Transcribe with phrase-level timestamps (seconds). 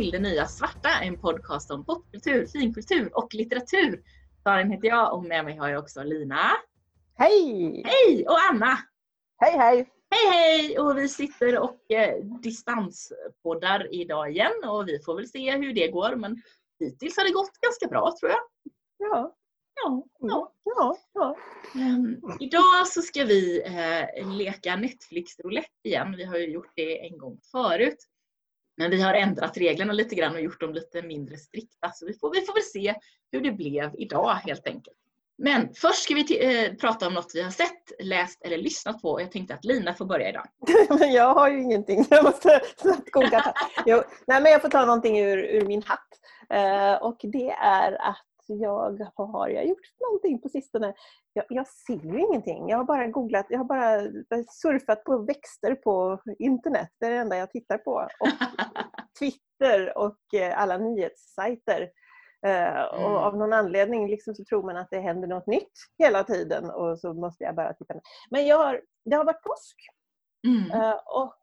[0.00, 4.02] till Det Nya Svarta, en podcast om popkultur, finkultur och litteratur.
[4.44, 6.50] Karin heter jag och med mig har jag också Lina.
[7.18, 7.82] Hej!
[7.84, 8.26] Hej!
[8.28, 8.78] Och Anna.
[9.38, 9.88] Hej hej!
[10.10, 10.78] Hej hej!
[10.78, 15.88] Och vi sitter och eh, distanspoddar idag igen och vi får väl se hur det
[15.88, 16.42] går men
[16.78, 18.40] hittills har det gått ganska bra tror jag.
[18.96, 19.36] Ja,
[19.82, 20.52] Ja, ja.
[20.64, 21.36] ja, ja.
[21.74, 26.14] Ehm, idag så ska vi eh, leka Netflix roulette igen.
[26.16, 28.06] Vi har ju gjort det en gång förut.
[28.80, 31.90] Men vi har ändrat reglerna lite grann och gjort dem lite mindre strikta.
[31.94, 32.94] Så vi får, vi får väl se
[33.32, 34.96] hur det blev idag helt enkelt.
[35.38, 39.02] Men först ska vi t- eh, prata om något vi har sett, läst eller lyssnat
[39.02, 39.20] på.
[39.20, 40.46] Jag tänkte att Lina får börja idag.
[40.98, 42.06] Men jag har ju ingenting.
[42.10, 43.54] Jag måste snabbt koka.
[43.86, 46.08] Jo, nej, men jag får ta någonting ur, ur min hatt.
[46.50, 50.94] Eh, och det är att jag har jag gjort någonting på sistone.
[51.32, 52.68] Jag, jag ser ju ingenting.
[52.68, 53.46] Jag har bara googlat.
[53.48, 54.00] Jag har bara
[54.48, 56.88] surfat på växter på internet.
[57.00, 57.92] Det är det enda jag tittar på.
[57.92, 58.28] Och
[59.18, 61.90] Twitter och eh, alla nyhetssajter.
[62.46, 63.16] Eh, och Mm.
[63.16, 66.98] av någon anledning liksom så tror man att det händer något nytt hela tiden och
[66.98, 67.94] så måste jag bara titta.
[68.30, 69.76] Men jag har, det har varit påsk
[70.46, 70.70] Mm.
[70.70, 71.34] eh, och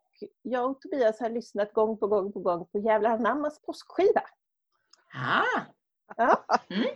[0.41, 4.21] jag och Tobias har lyssnat gång på gång på gång på Jävlar anammas påskskiva.
[5.13, 5.61] Ah,
[6.17, 6.43] Ja.
[6.69, 6.87] Mm.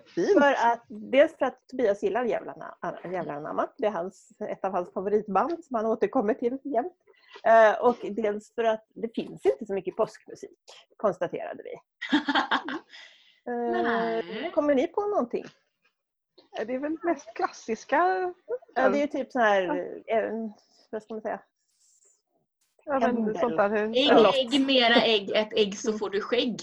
[0.41, 3.67] För att, dels för att Tobias gillar Jävlar Ana- Jävlar anamma.
[3.77, 6.93] Det är hans, ett av hans favoritband som han återkommer till jämt.
[7.43, 10.57] Eh, och dels för att det finns inte så mycket påskmusik,
[10.97, 11.73] konstaterade vi.
[13.47, 14.51] Eh, Nej.
[14.53, 15.45] Kommer ni på någonting?
[16.57, 17.97] Ja, Det är väl mest klassiska.
[18.75, 19.63] Ja, det är typ så här,
[20.07, 20.31] eh,
[20.89, 21.39] vad ska man säga?
[22.85, 23.73] Ja, men sånt där.
[23.75, 26.61] ägg, ägg, mera ägg, ett ägg så får du skägg.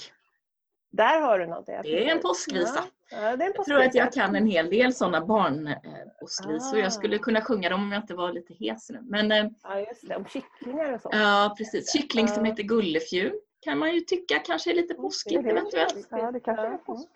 [0.90, 1.66] Där har du något.
[1.66, 2.84] Det är en påskvisa.
[3.10, 6.76] Ja, ja, det är en Jag tror att jag kan en hel del sådana barnpåskvisor.
[6.78, 6.80] Ah.
[6.80, 8.98] Jag skulle kunna sjunga dem om jag inte var lite hes nu.
[9.02, 10.16] Men eh, Ja, just det.
[10.16, 11.08] Om kycklingar och så.
[11.12, 11.92] ja, precis.
[11.92, 12.50] Kyckling som Ja.
[12.50, 16.06] heter gullefjun kan man ju tycka kanske är lite påskigt eventuellt.
[16.10, 16.78] Ja, det kanske är Ja.
[16.86, 17.08] påsk.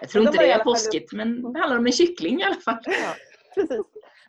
[0.00, 2.54] Jag tror De inte det är påskigt men det handlar om en kyckling i alla
[2.54, 2.78] fall.
[2.84, 3.14] Ja,
[3.54, 3.80] precis.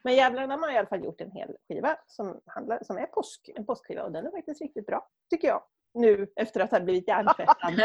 [0.03, 3.49] Men Jävlarna har i alla fall gjort en hel skiva som, handlar, som är påsk,
[3.55, 5.61] en påskskiva och den är faktiskt riktigt bra, tycker jag.
[5.93, 7.81] Nu efter att ha blivit hjärntvättad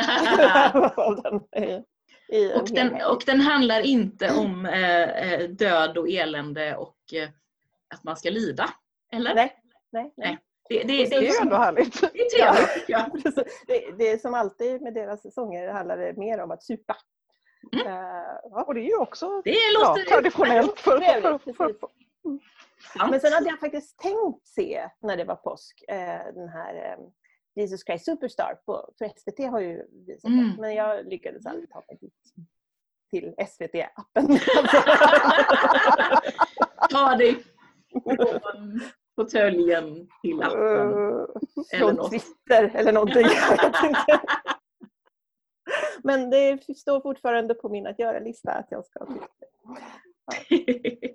[2.60, 7.28] Och den, och den handlar inte om eh, eh, död och elände och eh,
[7.94, 8.70] att man ska lida.
[9.12, 9.34] Eller?
[9.34, 9.56] Nej,
[9.92, 10.38] nej, nej.
[10.68, 12.00] Det, det, Det det, är ju ändå härligt.
[12.00, 13.22] det är trevligt.
[13.24, 13.64] Precis.
[13.66, 16.96] Det, det är som alltid med deras sånger handlar det mer om att supa.
[17.72, 17.86] Mm.
[17.86, 18.64] Ja.
[18.66, 21.74] Och det är ju också Det ja, låter traditionellt för, för, för, för,
[22.98, 23.10] sant.
[23.10, 27.04] Men sen hade jag faktiskt tänkt se när det var påsk eh, den här eh,
[27.54, 30.44] Jesus Christ Superstar på, för SVT har ju visat Mm.
[30.50, 30.60] det.
[30.60, 32.14] Men jag lyckades aldrig ta mig dit
[33.10, 34.38] till SVT-appen.
[36.90, 37.44] Ta dig
[38.04, 38.80] från
[39.16, 40.58] fåtöljen till appen.
[40.60, 42.10] Eller Från något.
[42.10, 43.26] Twitter eller någonting.
[46.02, 49.16] Men det står fortfarande på min att göra-lista att jag ska till
[50.26, 51.13] Och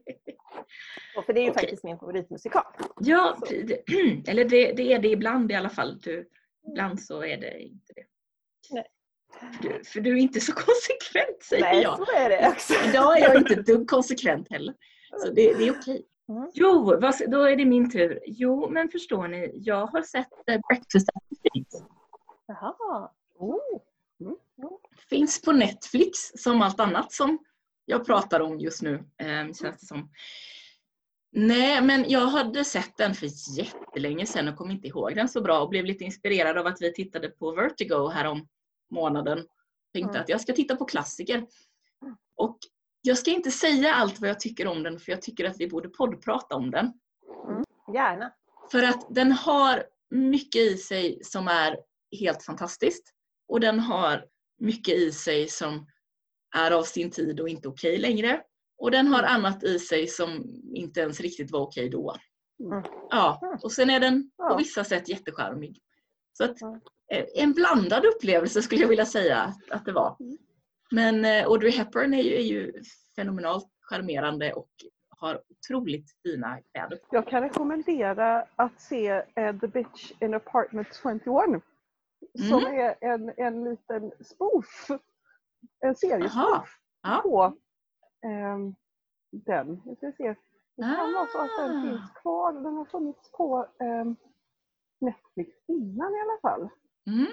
[1.29, 1.61] För det är ju Okej.
[1.63, 2.63] faktiskt min favoritmusikal.
[2.99, 3.83] ja, det-
[4.27, 5.99] eller det, det är det ibland i alla fall.
[5.99, 6.29] Du,
[6.67, 8.03] ibland så är det inte det.
[8.71, 8.85] Nej.
[9.39, 11.97] För du, för du är inte så konsekvent säger Nej, jag.
[11.97, 12.73] så är det också.
[12.89, 14.73] Idag är jag inte ett dugg konsekvent heller.
[15.17, 16.05] Så det, det är okej.
[16.29, 16.51] Mm.
[16.53, 16.91] Jo,
[17.27, 18.19] då är det min tur.
[18.25, 21.85] Jo, men förstår ni, jag har sett eh, Breakfast at Tiffany's.
[22.47, 23.11] Jaha.
[23.35, 23.57] Oh.
[25.09, 27.39] Finns på Netflix som allt annat som
[27.85, 28.93] jag pratar om just nu.
[29.17, 30.09] Eh, känns det som.
[31.31, 35.41] Nej, men jag hade sett den för jättelänge sedan och kom inte ihåg den så
[35.41, 38.47] bra och blev lite inspirerad av att vi tittade på Vertigo härom
[38.91, 39.45] månaden.
[39.93, 40.21] Tänkte Mm.
[40.21, 41.47] att jag ska titta på klassiker.
[42.35, 42.57] Och
[43.01, 45.67] jag ska inte säga allt vad jag tycker om den för jag tycker att vi
[45.67, 46.93] borde poddprata om den.
[47.93, 48.31] Gärna.
[48.71, 51.77] För att den har mycket i sig som är
[52.19, 53.13] helt fantastiskt.
[53.47, 54.25] Och den har
[54.59, 55.87] mycket i sig som
[56.55, 58.41] är av sin tid och inte okej längre.
[58.79, 60.43] Och den har annat i sig som
[60.73, 62.15] inte ens riktigt var okej då.
[62.59, 62.83] Mm.
[63.09, 65.81] Ja, och sen är den på vissa sätt jättecharmig.
[66.33, 66.61] Så att,
[67.11, 70.17] eh, en blandad upplevelse skulle jag vilja säga att, det var.
[70.19, 70.37] Mm.
[70.91, 72.73] Men eh, Audrey Hepburn är ju, är ju
[73.15, 74.69] fenomenalt charmerande och
[75.09, 76.99] har otroligt fina kläder.
[77.11, 81.63] Jag kan rekommendera att se eh, The Bitch in Apartment 21.
[82.49, 82.79] Som Mm.
[82.79, 84.87] är en, en liten spoof.
[85.79, 86.77] En seriespoof.
[87.01, 87.19] Ja.
[87.23, 87.53] på
[88.23, 88.75] ehm,
[89.31, 89.81] den.
[89.85, 90.35] Jag ska se.
[90.75, 91.81] Det kan vara så att den Ah.
[91.81, 92.53] finns kvar.
[92.53, 94.15] Den har funnits på ehm,
[95.01, 96.69] Netflix innan i alla fall.
[97.07, 97.27] Mm.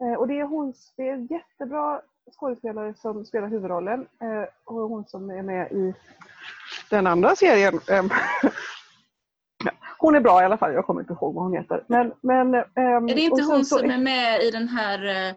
[0.00, 2.00] Eh, och det är, hon, det är en jättebra
[2.38, 4.00] skådespelare som spelar huvudrollen.
[4.20, 5.94] Eh, och hon som är med i
[6.90, 7.80] den andra serien.
[7.90, 8.08] ehm,
[9.98, 11.84] hon är bra i alla fall, jag kommer inte ihåg vad hon heter.
[11.86, 15.34] Men, men, ehm, Är det inte hon som är med i den här eh,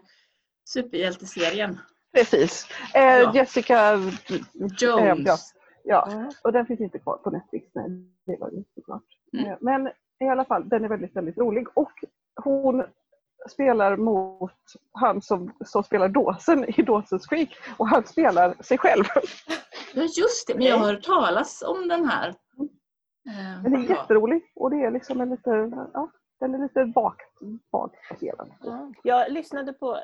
[0.64, 1.78] Superhjälteserien.
[2.12, 2.66] Precis.
[2.94, 3.32] Eh, Ja.
[3.34, 3.94] Jessica
[4.78, 5.26] Jones.
[5.26, 5.36] ja.
[5.84, 6.30] Ja, Mm.
[6.44, 7.70] och den finns inte kvar på Netflix.
[7.74, 7.86] Nej,
[8.26, 9.04] det var ju såklart.
[9.32, 9.50] Mm.
[9.50, 9.86] Eh, Men
[10.24, 11.66] i alla fall, den är väldigt, väldigt rolig.
[11.74, 11.92] Och
[12.44, 12.84] hon
[13.50, 14.52] spelar mot
[14.92, 17.56] han som, som spelar Dawson i Dawson's Creek.
[17.76, 19.04] Och han spelar sig själv.
[19.94, 22.28] Ja just det, men jag har hört talas om den här.
[22.28, 23.96] Eh, Den är ja.
[23.96, 25.50] jätterolig och det är liksom en lite,
[25.94, 26.10] ja,
[26.40, 27.20] den är lite vagt,
[27.70, 28.50] vagt baserad.
[28.62, 28.92] Ja.
[29.02, 29.98] Jag lyssnade på,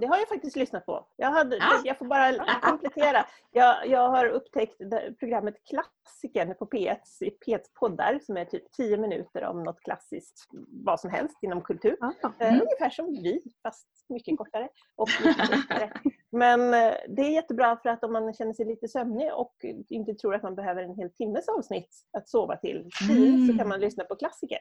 [0.00, 1.06] det har jag faktiskt lyssnat på.
[1.16, 1.66] Jag, hade, Ja.
[1.84, 2.32] jag får bara
[2.62, 3.26] komplettera.
[3.50, 4.76] Jag, jag har upptäckt
[5.18, 10.48] programmet Klassiken på P1, i P1 poddar som är typ 10 minuter om något klassiskt,
[10.84, 11.96] vad som helst inom kultur.
[12.00, 12.12] Ja.
[12.38, 12.60] Eh, Mm.
[12.62, 15.90] Ungefär som vi, fast mycket kortare och mycket.
[16.30, 19.54] Men eh, det är jättebra för att om man känner sig lite sömnig och
[19.88, 23.58] inte tror att man behöver en hel timmes avsnitt att sova till fint så Mm.
[23.58, 24.58] kan man lyssna på klassiker.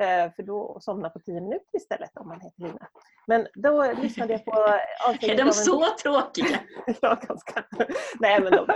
[0.00, 2.88] Eh, För då somna på 10 minuter istället om man heter Lina.
[3.26, 6.60] Men då lyssnade jag på Är avsnittet de av en- så tråkiga?
[7.00, 7.64] Ja, ganska.
[8.20, 8.66] Nej, men de,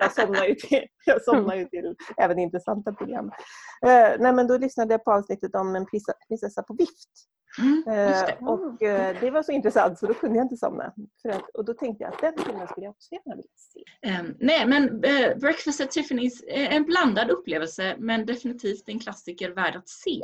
[0.00, 3.26] jag somnar ju till, jag somnar ju till även intressanta program.
[3.86, 5.86] Eh, nej, men då lyssnade jag på avsnittet om en
[6.28, 7.10] prinsessa på vift.
[7.58, 8.36] Mm, Eh, det.
[8.40, 10.84] och eh, det var så intressant så då kunde jag inte somna.
[10.84, 14.08] Att, och då tänkte jag att den filmen skulle jag också gärna vilja se.
[14.08, 15.00] Ehm, nej, men
[15.40, 20.20] Breakfast at Tiffany's är en blandad upplevelse men definitivt en klassiker värd att se.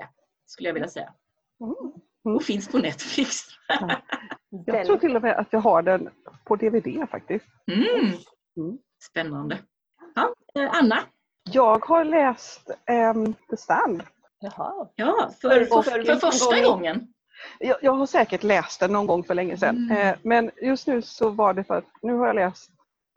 [0.46, 1.12] Skulle jag vilja säga.
[1.60, 2.36] Mm.
[2.36, 3.40] Och finns på Netflix.
[4.66, 6.08] Jag tror till och med att jag har den
[6.44, 7.46] på DVD faktiskt.
[7.72, 7.88] Mm.
[8.56, 8.78] Mm.
[9.10, 9.58] Spännande.
[10.14, 10.98] Ja, eh, Anna?
[11.50, 14.02] Jag har läst ehm, The Stand.
[14.40, 14.88] Jaha.
[14.94, 16.64] Ja, för, För- för, för första gång?
[16.72, 17.08] gången.
[17.58, 19.76] Jag, jag har säkert läst den någon gång för länge sedan.
[19.76, 20.08] Mm.
[20.08, 22.70] Eh, men just nu så var det för att nu har jag läst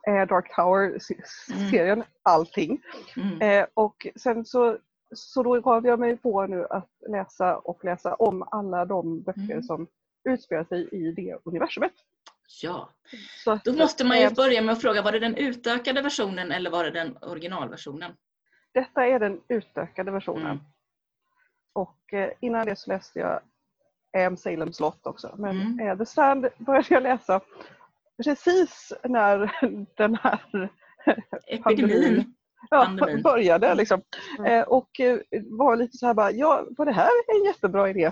[0.07, 2.81] eh, Dark Tower-serien, allting.
[3.17, 3.41] Mm.
[3.41, 4.77] Eh, och sen så,
[5.15, 9.41] så då gav jag mig på nu att läsa och läsa om alla de böcker
[9.41, 9.63] Mm.
[9.63, 9.87] som
[10.23, 11.93] utspelar sig i det universumet.
[12.61, 12.89] Ja,
[13.43, 16.51] Så då måste man ju eh, börja med att fråga, var det den utökade versionen
[16.51, 18.11] eller var det den originalversionen?
[18.73, 20.45] Detta är den utökade versionen.
[20.45, 20.59] Mm.
[21.73, 23.39] Och eh, innan det så läste jag
[24.17, 24.37] M.
[24.37, 25.35] Salem slott också.
[25.37, 25.79] Men Mm.
[25.87, 27.41] eh, The Stand började jag läsa
[28.23, 29.37] precis när
[29.97, 30.69] den här
[31.47, 32.33] Epidemin.
[32.69, 33.75] Ja, började.
[33.75, 34.01] Liksom.
[34.39, 34.51] Mm.
[34.53, 38.11] Eh, och eh, var lite så här bara, ja var det här en jättebra idé?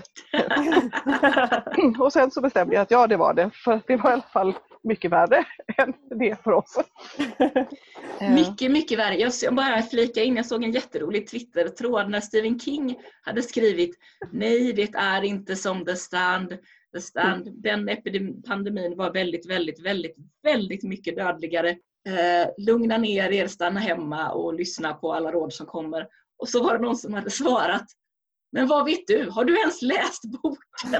[1.98, 3.50] och sen så bestämde jag att ja det var det.
[3.64, 5.44] För det var i alla fall mycket värre
[5.76, 6.78] än det för oss.
[8.20, 9.14] Mycket, mycket värre.
[9.16, 13.98] Jag jag bara flika in, jag såg en jätterolig Twitter-tråd när Stephen King hade skrivit
[14.32, 16.48] Nej, det är inte som The Stand.
[16.94, 17.62] The Stand.
[17.62, 21.76] Den epidem- pandemin var väldigt, väldigt, väldigt, väldigt mycket dödligare.
[22.08, 26.06] Eh, lugna ner er, stanna hemma och lyssna på alla råd som kommer.
[26.38, 27.84] Och så var det någon som hade svarat
[28.52, 29.30] Men vad vet du?
[29.30, 30.90] Har du ens läst boken?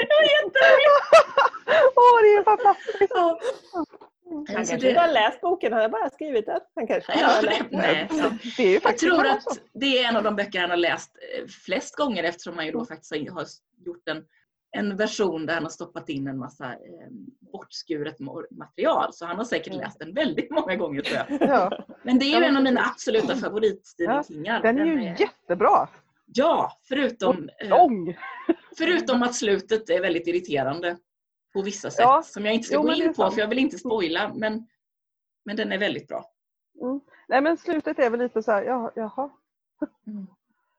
[0.00, 1.14] det var jätteroligt!
[1.96, 3.12] Åh, det är fantastiskt!
[3.14, 3.40] Ja.
[4.32, 6.60] Han Så kanske det- inte har läst boken, han har bara skrivit den.
[6.74, 8.30] Han kanske Ja, det- nej, så.
[8.56, 11.46] Det är Jag tror att det är en av de böcker han har läst eh,
[11.46, 13.46] flest gånger eftersom han ju då faktiskt har
[13.86, 14.24] gjort en,
[14.72, 17.08] en version där han har stoppat in en massa eh,
[17.52, 19.12] bortskuret ma- material.
[19.12, 19.80] Så han har säkert Mm.
[19.84, 21.40] läst den väldigt många gånger tror jag.
[21.48, 24.62] Ja, Men det är ju en av mina absoluta favorit-Stephen Ja, Kingar.
[24.62, 25.88] den är ju jättebra!
[26.34, 28.14] Ja, förutom, eh,
[28.78, 30.96] förutom att slutet är väldigt irriterande
[31.52, 32.00] på vissa sätt.
[32.00, 32.22] Ja.
[32.24, 34.32] Som jag inte ska Jo, gå är in på för jag vill inte spoila.
[34.34, 34.66] Men,
[35.44, 36.24] men den är väldigt bra.
[37.28, 39.30] Nej men slutet är väl lite så här, ja, jaha.
[40.06, 40.26] Mm.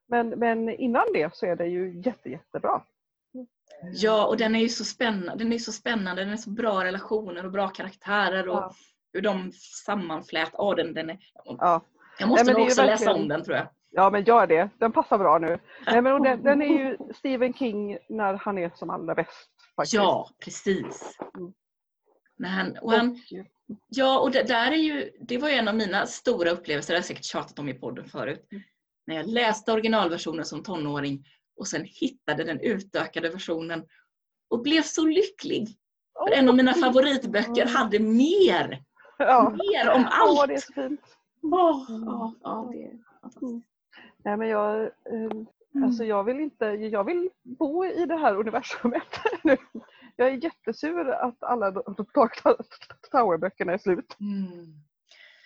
[0.08, 2.84] Men, men innan det så är det ju jätte, jättebra.
[3.94, 5.44] Ja, och den är ju så spännande.
[5.44, 6.24] Den är så spännande.
[6.24, 8.74] Den är så bra relationer och bra karaktärer och Ja.
[9.14, 9.52] hur de
[9.86, 10.62] sammanflätar.
[10.62, 11.18] Åh, den, den är...
[11.46, 11.82] Ja,
[12.20, 13.68] Jag måste Nej, nog också läsa verkligen- om den tror jag.
[13.90, 14.70] ja men gör det.
[14.78, 15.60] Den passar bra nu.
[15.86, 19.50] Nej, men den, den är ju Stephen King när han är som allra bäst.
[19.76, 19.94] Faktiskt.
[19.94, 21.18] Ja, precis.
[21.38, 21.54] Mm.
[22.38, 23.20] När han, och han,
[23.88, 26.96] ja, och det, där är ju, det var ju en av mina stora upplevelser, det
[26.96, 28.48] har jag säkert tjatat om i podden förut.
[28.52, 28.64] Mm.
[29.08, 31.26] När jag läste originalversionen som tonåring
[31.62, 33.86] och sen hittade den utökade versionen
[34.50, 35.68] och blev så lycklig.
[36.18, 38.84] För en av mina favoritböcker hade mer,
[39.18, 39.50] ja.
[39.50, 40.48] mer om Åh, allt.
[40.48, 41.02] det är så fint.
[41.42, 43.68] Åh, ja, ja, det är fantastiskt.
[44.24, 49.04] Nej, men jag, eh, alltså jag vill inte, jag vill bo i det här universumet
[49.44, 49.58] nu.
[50.16, 52.42] Jag är jättesur att alla Dark
[53.12, 54.18] Tower-böckerna är slut.
[54.20, 54.74] Mm.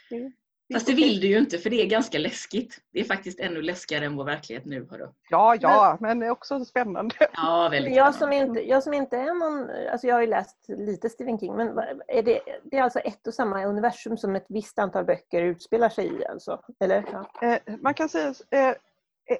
[0.10, 0.32] Det-
[0.74, 2.80] Fast det vill du ju inte för det är ganska läskigt.
[2.94, 4.88] Det är faktiskt ännu läskigare än vår verklighet nu.
[4.92, 5.08] Hörru.
[5.30, 7.16] Ja, ja, men det är också spännande.
[7.34, 10.66] Ja, väldigt Jag som, inte, jag som inte är någon, alltså jag har ju läst
[10.68, 11.68] lite Stephen King, men
[12.08, 15.90] är det, det är alltså ett och samma universum som ett visst antal böcker utspelar
[15.90, 16.62] sig i alltså?
[16.80, 17.06] Eller?
[17.12, 17.48] Ja.
[17.48, 18.42] Eh, man kan säga att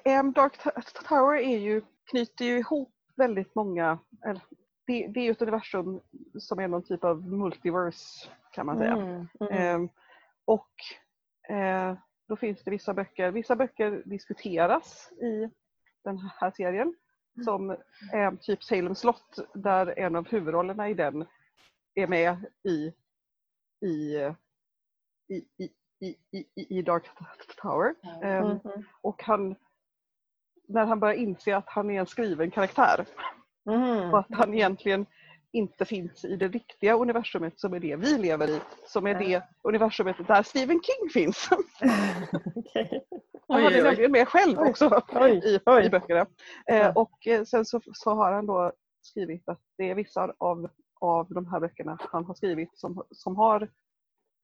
[0.04, 0.52] eh, Dark
[1.08, 4.42] Tower är ju, knyter ju ihop väldigt många, eller
[4.86, 6.00] det, det är ju ett universum
[6.38, 8.92] som är någon typ av multiverse kan man säga.
[8.92, 9.52] Mm, mm.
[9.52, 9.88] Ehm,
[10.44, 11.05] och eh,
[12.28, 15.50] då finns det vissa böcker, vissa böcker diskuteras i
[16.04, 16.94] den här serien
[17.44, 17.70] som
[18.12, 21.26] är typ Salem slott där en av huvudrollerna i den
[21.94, 22.92] är med i,
[23.86, 24.16] i,
[25.28, 27.04] i, i, i, i, i Dark
[27.56, 27.94] Tower.
[28.22, 28.84] Mm, mm.
[29.00, 29.56] och han,
[30.68, 33.06] när han börjar inse att han är en skriven karaktär
[33.70, 34.10] Mm.
[34.14, 35.06] och att han egentligen
[35.56, 39.42] inte finns i det riktiga universumet som är det vi lever i, som är det
[39.62, 41.48] universumet där Stephen King finns.
[42.56, 43.06] Okej.
[43.48, 43.82] Han är oj.
[43.82, 45.86] nämligen med själv också oj, i, oj.
[45.86, 46.26] i böckerna.
[46.66, 50.70] Eh, och eh, sen så, så har han då skrivit att det är vissa av,
[51.00, 53.62] av de här böckerna han har skrivit som, som har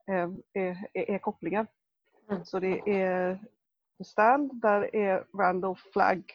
[0.08, 1.66] eh, är, är, kopplingar.
[2.30, 2.44] Mm.
[2.44, 3.38] Så det är
[3.98, 6.32] The Stand, där är Randall Flagg,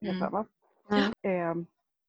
[0.00, 0.22] heter Mm.
[0.22, 0.46] han va?
[0.90, 1.12] Mm.
[1.22, 1.64] Eh,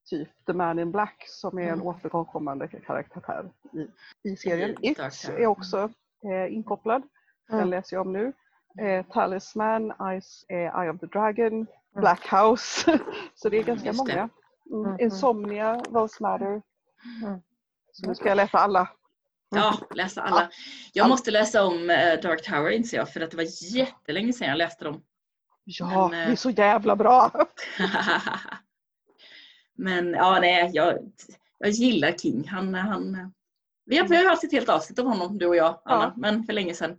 [0.09, 1.87] typ The Man in Black som är en Mm.
[1.87, 3.87] återkommande karaktär i,
[4.29, 4.75] i serien.
[4.81, 4.99] It
[5.29, 5.89] är också
[6.23, 7.01] eh, inkopplad.
[7.47, 7.69] Den Mm.
[7.69, 8.33] läser jag om nu.
[8.79, 11.67] Eh, Talisman, Eyes, eh, Eye of the Dragon, Mm.
[12.01, 12.99] Black House.
[13.35, 14.29] Så det är ganska just många.
[14.71, 14.85] Mm.
[14.85, 16.45] Mm, Insomnia, Rose Matter.
[17.23, 17.41] Mm.
[17.91, 18.89] Så nu ska jag läsa alla.
[19.49, 20.49] Ja, läsa alla.
[20.93, 24.47] Jag måste läsa om eh, Dark Tower inser jag för att det var jättelänge sedan
[24.47, 25.01] jag läste dem.
[25.63, 27.31] Ja, Men, eh, det är så jävla bra!
[29.79, 30.98] Men ja, nej, jag,
[31.57, 32.48] jag gillar King.
[32.48, 33.31] Han, han,
[33.86, 36.13] vi, har, vi har haft ett helt avsnitt av honom, du och jag, Anna, Ja.
[36.17, 36.98] men för länge sedan.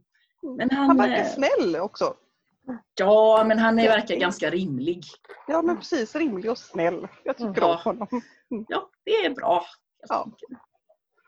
[0.57, 2.15] Men han, Han verkar eh, snäll också.
[2.99, 5.05] Ja, men han är, verkar ganska rimlig.
[5.49, 7.09] Ja men precis, rimlig och snäll.
[7.25, 7.73] Jag tycker Ja.
[7.75, 8.23] om honom.
[8.69, 9.65] Ja, det är bra.
[10.09, 10.27] Ja.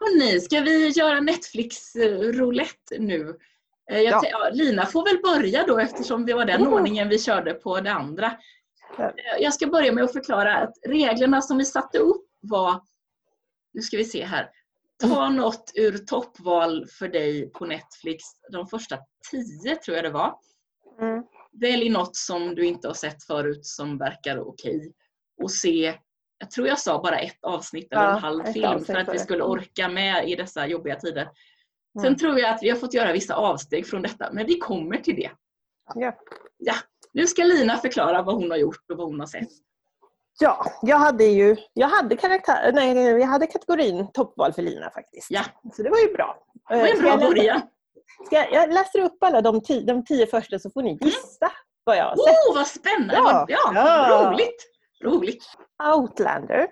[0.01, 3.39] Hörrni, ska vi göra Netflix-roulette nu?
[3.91, 6.73] Eh, ja, Lina får väl börja då eftersom det var den Mm.
[6.73, 8.33] ordningen vi körde på det andra.
[8.99, 12.81] Eh, Jag ska börja med att förklara att reglerna som vi satte upp var,
[13.73, 14.51] nu ska vi se här,
[15.03, 18.23] ta något ur toppval för dig på Netflix,
[18.53, 18.99] de första
[19.31, 20.35] tio tror jag det var.
[21.01, 21.25] Mm.
[21.61, 24.93] Välj något som du inte har sett förut som verkar okej.
[25.43, 25.99] Och se,
[26.39, 29.19] jag tror jag sa bara ett avsnitt eller Ja, en halv film för att vi
[29.19, 31.29] skulle orka med i dessa jobbiga tider.
[31.99, 32.19] Sen Mm.
[32.19, 35.17] tror jag att vi har fått göra vissa avsteg från detta, men vi kommer till
[35.17, 35.31] det.
[35.95, 36.19] Ja.
[36.57, 36.75] Ja,
[37.13, 39.49] nu ska Lina förklara vad hon har gjort och vad hon har sett.
[40.41, 45.27] Ja, jag hade ju jag hade karaktär, nej, jag hade kategorin toppval för Lina faktiskt.
[45.31, 45.45] Ja.
[45.77, 46.39] Så det var ju bra.
[46.69, 47.61] Det var Eh, en ska bra början.
[48.31, 51.53] Jag, jag läser upp alla de, ti, de tio första så får ni gissa
[51.85, 52.49] vad jag har sett.
[52.49, 53.15] Oh, vad spännande!
[53.15, 53.47] Ja.
[53.49, 54.31] Ja, Ja.
[54.31, 54.71] Roligt!
[55.05, 55.45] Roligt!
[55.97, 56.69] Outlander.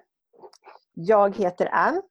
[0.95, 2.03] Jag heter Anne.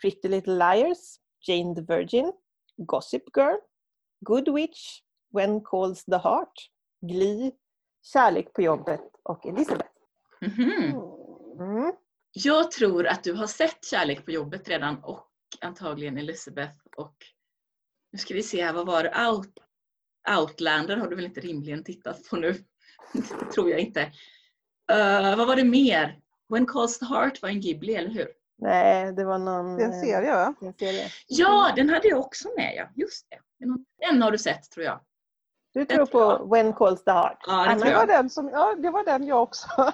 [0.00, 0.98] Pretty Little Liars.
[1.46, 2.32] Jane the Virgin.
[2.76, 3.56] Gossip Girl.
[4.20, 5.00] Good Witch.
[5.32, 6.52] When Calls the Heart.
[7.08, 7.52] Glee.
[8.02, 9.90] Kärlek på jobbet och Elizabeth.
[10.40, 11.00] Mhm.
[11.60, 11.92] Mm.
[12.32, 15.28] Jag tror att du har sett Kärlek på jobbet redan och
[15.60, 17.16] antagligen Elizabeth och
[18.12, 19.28] nu ska vi se här, vad var det?
[19.28, 19.58] Out,
[20.38, 22.54] Outlander har du väl inte rimligen tittat på nu?
[23.12, 23.22] det
[23.54, 24.00] tror jag inte.
[24.92, 26.20] Eh, vad var det mer?
[26.48, 28.28] When Calls the Heart var en Ghibli, eller hur?
[28.58, 29.76] Nej, det var någon...
[29.76, 30.54] Det är en serie va?
[30.78, 31.08] serie.
[31.26, 32.88] Ja, den hade jag också med ja.
[32.94, 33.66] Just det.
[34.06, 35.00] Den har du sett tror jag.
[35.74, 37.38] Du tror på When Calls the Heart?
[37.46, 37.98] Ja, det Anna?
[37.98, 39.68] var den, som, ja, det var den jag också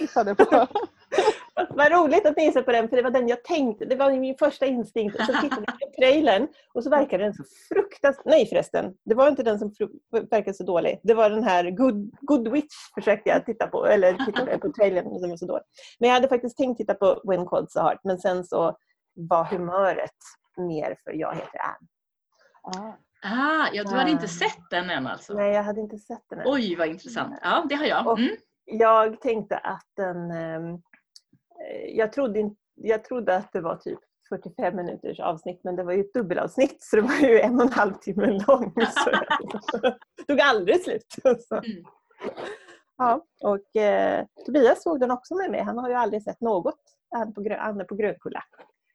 [0.00, 0.66] gissade på.
[1.70, 3.84] Vad roligt att ni gissar på den, för det var den jag tänkte.
[3.84, 5.16] Det var min första instinkt.
[5.16, 8.24] Och så tittade jag på trailern och så verkade den så fruktansvärt...
[8.24, 9.72] Nej förresten, det var inte den som
[10.30, 11.00] verkade så dålig.
[11.02, 15.20] Det var den här Good, Good Witch försökte jag titta på, eller titta på trailern
[15.20, 15.64] den var så dålig.
[15.98, 18.76] Men jag hade faktiskt tänkt titta på When Called the Heart, men sen så
[19.14, 20.16] var humöret
[20.56, 21.88] mer för Jag heter Anne.
[22.62, 22.92] Ah,
[23.72, 24.28] ja, du hade inte Ah.
[24.28, 25.34] sett den än alltså?
[25.34, 26.46] Nej, jag hade inte sett den än.
[26.48, 27.38] Oj, vad intressant.
[27.42, 28.06] Ja, det har jag.
[28.06, 28.36] Och- Mm.
[28.64, 30.30] Jag tänkte att den...
[30.30, 33.98] ehm, eh, Jag trodde, jag trodde att det var typ
[34.28, 37.62] 45 minuters avsnitt men det var ju ett dubbelavsnitt så det var ju en och
[37.66, 38.72] en halv timme lång.
[38.90, 41.14] Så det tog aldrig slut.
[41.50, 41.84] Mm.
[42.96, 45.60] Ja, och eh, Tobias såg den också med mig.
[45.62, 46.80] Han har ju aldrig sett något
[47.16, 48.44] Anne på, Grö- Anne på Grönkulla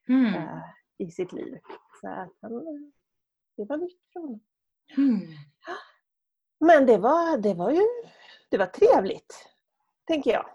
[0.10, 0.34] Mm.
[0.36, 0.60] eh,
[0.98, 1.58] i sitt liv.
[2.02, 2.08] Så
[2.42, 2.52] han,
[3.58, 4.40] det var nytt för honom.
[4.98, 5.20] Mm.
[6.60, 7.82] Men det var, det var ju
[8.50, 9.50] det var trevligt,
[10.08, 10.46] tänker jag.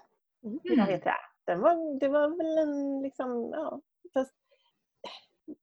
[0.62, 0.86] Jag Mm.
[0.86, 1.14] vet det.
[1.46, 3.80] Den var, det var väl en liksom, ja,
[4.14, 4.34] fast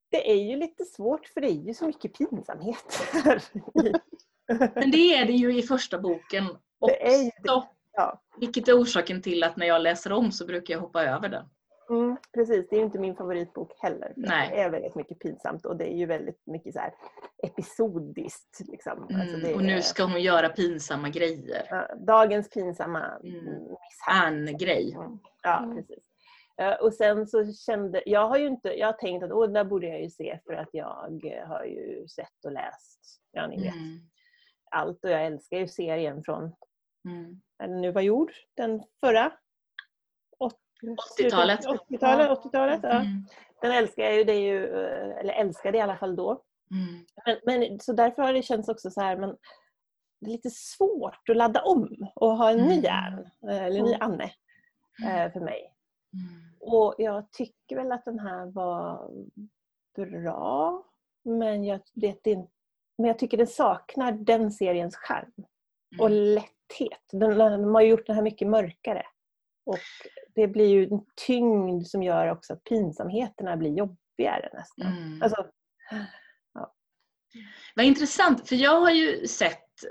[0.10, 3.38] det är ju lite svårt för det är ju så mycket pinsamhet här.
[3.86, 3.94] i-
[4.76, 6.46] Men det är det ju i första boken
[6.80, 6.96] också.
[6.96, 7.68] Det är ju det.
[7.92, 8.22] Ja.
[8.38, 11.46] Vilket är orsaken till att när jag läser om så brukar jag hoppa över den.
[11.90, 14.14] Mm, precis, det är ju inte min favoritbok heller.
[14.16, 14.50] Nej.
[14.52, 16.94] Det är väldigt mycket pinsamt och det är ju väldigt mycket så här
[17.44, 18.60] episodiskt.
[18.68, 19.04] Liksom.
[19.04, 19.42] Alltså Mm.
[19.42, 21.88] det Och nu är- ska hon göra pinsamma grejer.
[22.06, 23.68] dagens pinsamma Mm.
[24.10, 24.94] Ann-grej.
[24.94, 25.20] Mm.
[25.44, 25.76] Ja, Mm.
[25.76, 26.04] precis.
[26.58, 29.64] Eh, Och sen så kände, jag har ju inte, jag har tänkt att åh, där
[29.64, 33.00] borde jag ju se för att jag eh, har ju sett och läst,
[33.32, 34.00] ja ni vet, Mm.
[34.72, 36.44] allt och jag älskar ju serien från,
[37.06, 37.42] Mm.
[37.60, 39.32] när den nu var gjord, den förra?
[40.84, 41.66] Åt- 80-talet.
[41.66, 42.90] 80-talet, 80-talet ja.
[42.90, 43.26] Mm.
[43.62, 46.44] Den älskar jag ju, det är ju, eh, eller älskade i alla fall då.
[46.72, 47.06] Mm.
[47.26, 49.30] Men, men, så därför har det känts också så här, men
[50.22, 52.92] det är lite svårt att ladda om och ha en ny Mm.
[52.94, 54.32] Ann, eh, eller ny Anne
[55.06, 55.74] eh, för mig.
[56.14, 56.56] Mm.
[56.60, 59.10] Och jag tycker väl att den här var
[59.96, 60.84] bra.
[61.24, 62.52] Men jag vet inte.
[62.98, 65.34] Men jag tycker den saknar den seriens charm.
[66.00, 66.20] Och Mm.
[66.34, 67.04] lätthet.
[67.12, 69.04] Den, de har gjort den här mycket mörkare.
[69.66, 69.78] Och
[70.42, 74.88] det blir ju en tyngd som gör också att pinsamheterna blir jobbigare nästan.
[74.88, 75.22] Mm.
[75.24, 75.46] Alltså,
[77.76, 79.54] Vad intressant, för jag har ju sett
[79.84, 79.90] eh,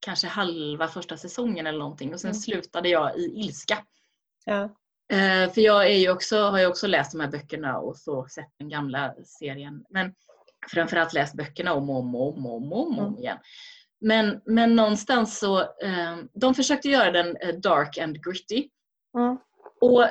[0.00, 2.40] kanske halva första säsongen eller någonting och sen Mm.
[2.40, 3.78] slutade jag i ilska.
[4.44, 4.62] ja.
[5.12, 8.26] Eh, för jag är ju också, har ju också läst de här böckerna och så
[8.28, 9.84] sett den gamla serien.
[9.90, 10.14] Men
[10.72, 13.18] framförallt läst böckerna om och om och om, och om, och om, Mm.
[13.18, 13.38] igen.
[14.00, 18.68] Men, men någonstans så, eh, de försökte göra den dark and gritty.
[19.18, 19.38] Mm.
[19.80, 20.04] Och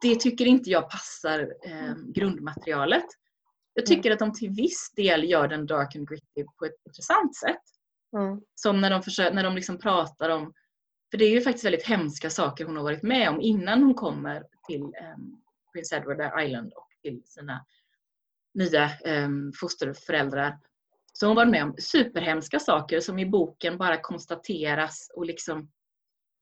[0.00, 3.06] det tycker inte jag passar eh, grundmaterialet.
[3.74, 7.36] Jag tycker att de till viss del gör den dark and gritty på ett intressant
[7.36, 7.62] sätt.
[8.16, 8.40] Mm.
[8.54, 10.52] Som när de, försöker, när de liksom pratar om,
[11.10, 13.94] för det är ju faktiskt väldigt hemska saker hon har varit med om innan hon
[13.94, 17.66] kommer till um, Prince Edward Island och till sina
[18.54, 20.58] nya um, fosterföräldrar.
[21.12, 25.70] Så hon har varit med om superhemska saker som i boken bara konstateras och liksom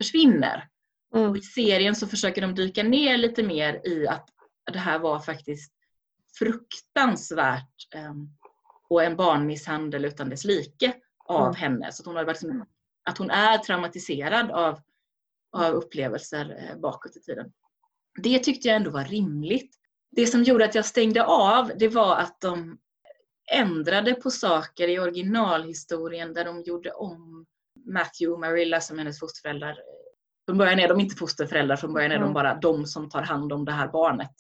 [0.03, 0.69] försvinner.
[1.17, 1.31] Mm.
[1.31, 4.29] Och I serien så försöker de dyka ner lite mer i att
[4.73, 5.73] det här var faktiskt
[6.39, 8.29] fruktansvärt um,
[8.89, 10.93] och en barnmisshandel utan dess like
[11.29, 11.55] av Mm.
[11.55, 11.93] henne.
[11.93, 12.67] Så att hon, har varit, som-
[13.05, 14.81] att hon är traumatiserad av,
[15.53, 17.53] av upplevelser eh, bakåt i tiden.
[18.23, 19.77] Det tyckte jag ändå var rimligt.
[20.11, 22.79] Det som gjorde att jag stängde av det var att de
[23.53, 27.47] ändrade på saker i originalhistorien där de gjorde om
[27.87, 29.79] Matthew och Marilla som hennes fosterföräldrar.
[30.47, 32.35] Från början är de inte fosterföräldrar, från början är de Mm.
[32.35, 34.35] bara de som tar hand om det här barnet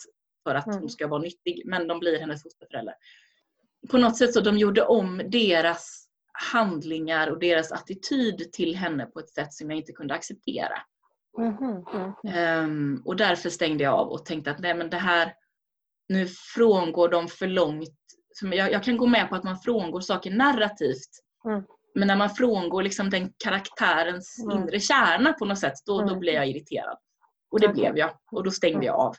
[0.44, 0.80] för att Mm.
[0.80, 1.62] hon ska vara nyttig.
[1.64, 2.94] Men de blir hennes fosterföräldrar.
[3.90, 6.06] På något sätt så de gjorde om deras
[6.52, 10.78] handlingar och deras attityd till henne på ett sätt som jag inte kunde acceptera.
[11.38, 12.12] Mhm, mhm.
[12.34, 15.34] Ehm, och därför stängde jag av och tänkte att nej men det här,
[16.08, 17.94] nu frångår de för långt.
[18.42, 21.10] Jag, jag kan gå med på att man frångår saker narrativt.
[21.44, 21.62] Mm.
[21.96, 24.56] Men när man frångår liksom den karaktärens Mm.
[24.58, 26.18] inre kärna på något sätt, då, då Mm.
[26.20, 26.98] blir jag irriterad.
[27.50, 27.80] Och det Okej.
[27.80, 28.10] blev jag.
[28.32, 28.86] Och då stängde Mm.
[28.86, 29.14] jag av.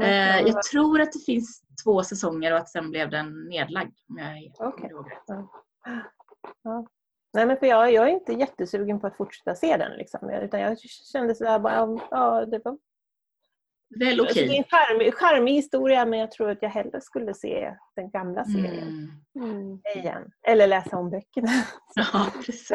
[0.00, 3.44] Mm, Eh, ja, jag tror att det finns två säsonger och att sen blev den
[3.48, 3.94] nedlagd.
[4.08, 4.18] Om
[4.58, 5.22] jag kommer ihåg rätt.
[6.62, 6.86] Ja.
[7.32, 9.92] Nej men för jag, jag är inte jättesugen på att fortsätta se den.
[9.98, 10.30] Liksom.
[10.30, 10.78] Utan jag
[11.12, 12.78] kände sådär bara, ja det var
[13.98, 14.48] Väl alltså, okej.
[14.48, 18.10] det är en charmig, charmig historia men jag tror att jag hellre skulle se den
[18.10, 19.50] gamla serien Mm.
[19.50, 19.80] Mm.
[19.96, 20.30] igen.
[20.46, 21.48] Eller läsa om böckerna.
[21.94, 22.70] Ja, precis.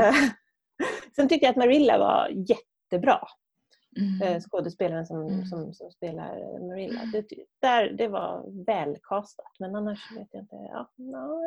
[1.16, 3.20] Sen tycker jag att Marilla var jättebra.
[3.98, 4.22] Mm.
[4.36, 5.46] eh, Skådespelaren som, Mm.
[5.46, 7.02] som, som spelar Marilla.
[7.14, 7.26] Det,
[7.62, 10.56] där, det var välkastat men annars vet jag inte.
[10.56, 11.40] Ja, ja,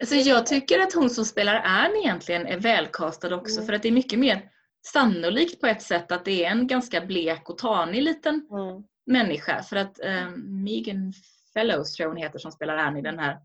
[0.00, 3.66] Alltså jag tycker att hon som spelar Anne egentligen är välkastad också Mm.
[3.66, 4.50] för att det är mycket mer
[4.92, 9.62] sannolikt på ett sätt att det är en ganska blek och tanig liten mm, människa.
[9.62, 11.12] För att eh, Megan
[11.54, 13.38] Fellows tror jag hon heter som spelar Anne i den här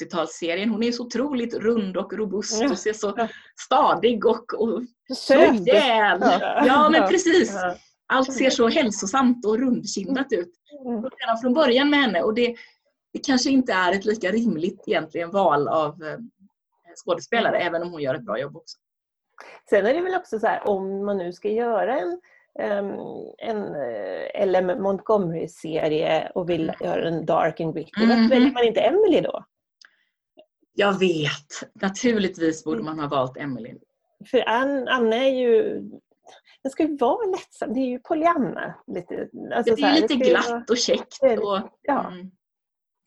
[0.00, 0.68] 80-talsserien.
[0.68, 3.28] Hon är så otroligt rund och robust och ser så
[3.60, 4.82] stadig och, och
[5.16, 5.68] Söd.
[5.68, 6.20] rejäl.
[6.66, 6.88] Ja.
[6.92, 7.56] Men precis.
[8.06, 11.02] Allt ser så hälsosamt och rundkindat ut Mm.
[11.02, 12.56] redan från början med henne och det,
[13.12, 16.18] det kanske inte är ett lika rimligt egentligen val av eh,
[17.04, 18.78] skådespelare även om hon gör ett bra jobb också.
[19.70, 22.20] Sen är det väl också så här om man nu ska göra en,
[22.58, 22.94] ehm,
[23.38, 28.80] en eh, LM Montgomery-serie och vill göra en dark and gritty, varför väljer man inte
[28.80, 29.44] Emily då?
[30.74, 31.72] Jag vet!
[31.82, 33.74] Naturligtvis borde man ha valt Emily.
[34.30, 35.82] För Ann, Anna är ju
[36.62, 37.74] den ska ju vara lättsam.
[37.74, 38.74] Det är ju Pollyanna.
[38.86, 41.22] Lite, alltså Det så är här, lite glatt och käckt.
[41.22, 42.10] Och, ja.
[42.12, 42.30] mm,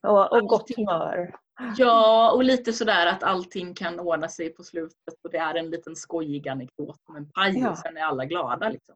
[0.07, 1.35] och, och gott humör.
[1.77, 5.69] Ja, och lite sådär att allting kan ordna sig på slutet och det är en
[5.69, 7.71] liten skojig anekdot om en paj Ja.
[7.71, 8.69] och sen är alla glada.
[8.69, 8.95] Liksom.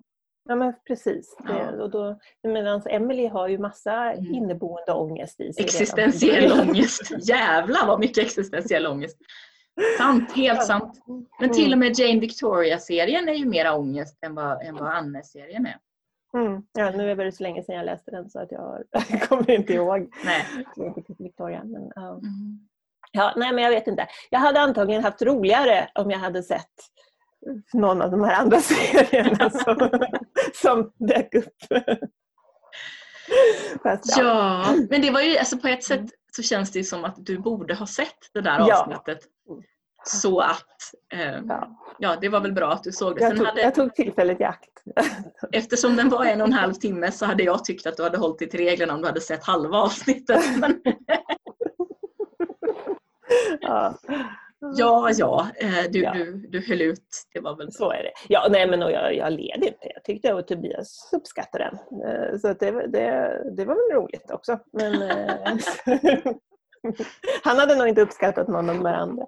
[0.49, 1.37] Ja men precis.
[1.47, 1.71] Ja.
[1.71, 2.19] och då,
[2.89, 4.33] Emily har ju massa Mm.
[4.33, 5.63] inneboende ångest i sig.
[5.63, 5.65] redan.
[5.65, 7.11] Existentiell ångest.
[7.29, 9.17] Jävlar vad mycket existentiell ångest.
[9.97, 11.03] Sant, helt sant.
[11.39, 15.65] Men till och med Jane Victoria-serien är ju mera ångest än vad, än vad Anne-serien
[15.65, 15.77] är.
[16.37, 16.63] Mm.
[16.73, 18.83] Ja, nu är det så länge sedan jag läste den så att jag
[19.29, 20.45] kommer inte ihåg Nej.
[21.17, 21.63] Victoria.
[21.63, 22.11] Men, ja.
[22.11, 22.59] Mm.
[23.11, 24.07] Ja, nej, men jag vet inte.
[24.29, 26.73] Jag hade antagligen haft roligare om jag hade sett
[27.73, 29.89] någon av de här andra serierna som,
[30.53, 31.55] som dök upp.
[33.83, 37.25] Fast, Ja, men det var ju alltså på ett sätt så känns det som att
[37.25, 39.03] du borde ha sett det där Ja.
[40.03, 40.75] Så att,
[41.13, 41.79] eh, Ja.
[41.99, 43.21] ja det var väl bra att du såg det.
[43.21, 44.69] Jag Sen tog, hade, jag tog tillfället i akt.
[45.51, 48.17] Eftersom den var en och en halv timme så hade jag tyckt att du hade
[48.17, 50.43] hållit dig till reglerna om du hade sett halva avsnittet.
[50.59, 50.81] Men,
[53.61, 53.95] Ja,
[54.77, 56.13] ja, ja, eh, du, Ja.
[56.13, 57.07] Du, du höll ut.
[57.33, 58.11] Det var väl så är det.
[58.27, 59.91] Ja, nej, men och jag, jag led inte.
[59.93, 62.01] Jag tyckte att Tobias uppskattade den.
[62.11, 64.59] Eh, Så det, det, det var väl roligt också.
[64.73, 65.55] Men, eh,
[67.43, 69.25] han hade nog inte uppskattat någon av de andra.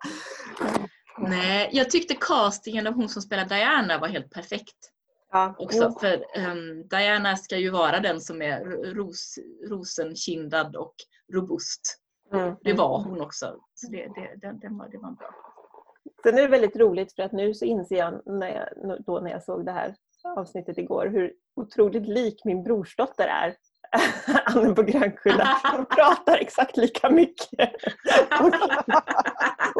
[1.17, 4.91] Nej, jag tyckte castingen av hon som spelar Diana var helt perfekt.
[5.31, 5.91] Ja, också.
[5.99, 8.59] För ehm, Diana ska ju vara den som är
[8.93, 10.95] ros, rosenkindad och
[11.33, 11.97] robust.
[12.33, 12.55] Mm.
[12.61, 13.55] Det var hon också.
[13.73, 15.35] Så det, det, det, det, var, det var bra.
[16.23, 19.31] Sen är det väldigt roligt för att nu så inser jag, när jag, då när
[19.31, 23.55] jag såg det här avsnittet igår, hur otroligt lik min brorsdotter är.
[24.45, 25.57] Anne på Grönkulla.
[25.63, 27.69] Hon pratar exakt lika mycket.
[28.39, 28.53] Och,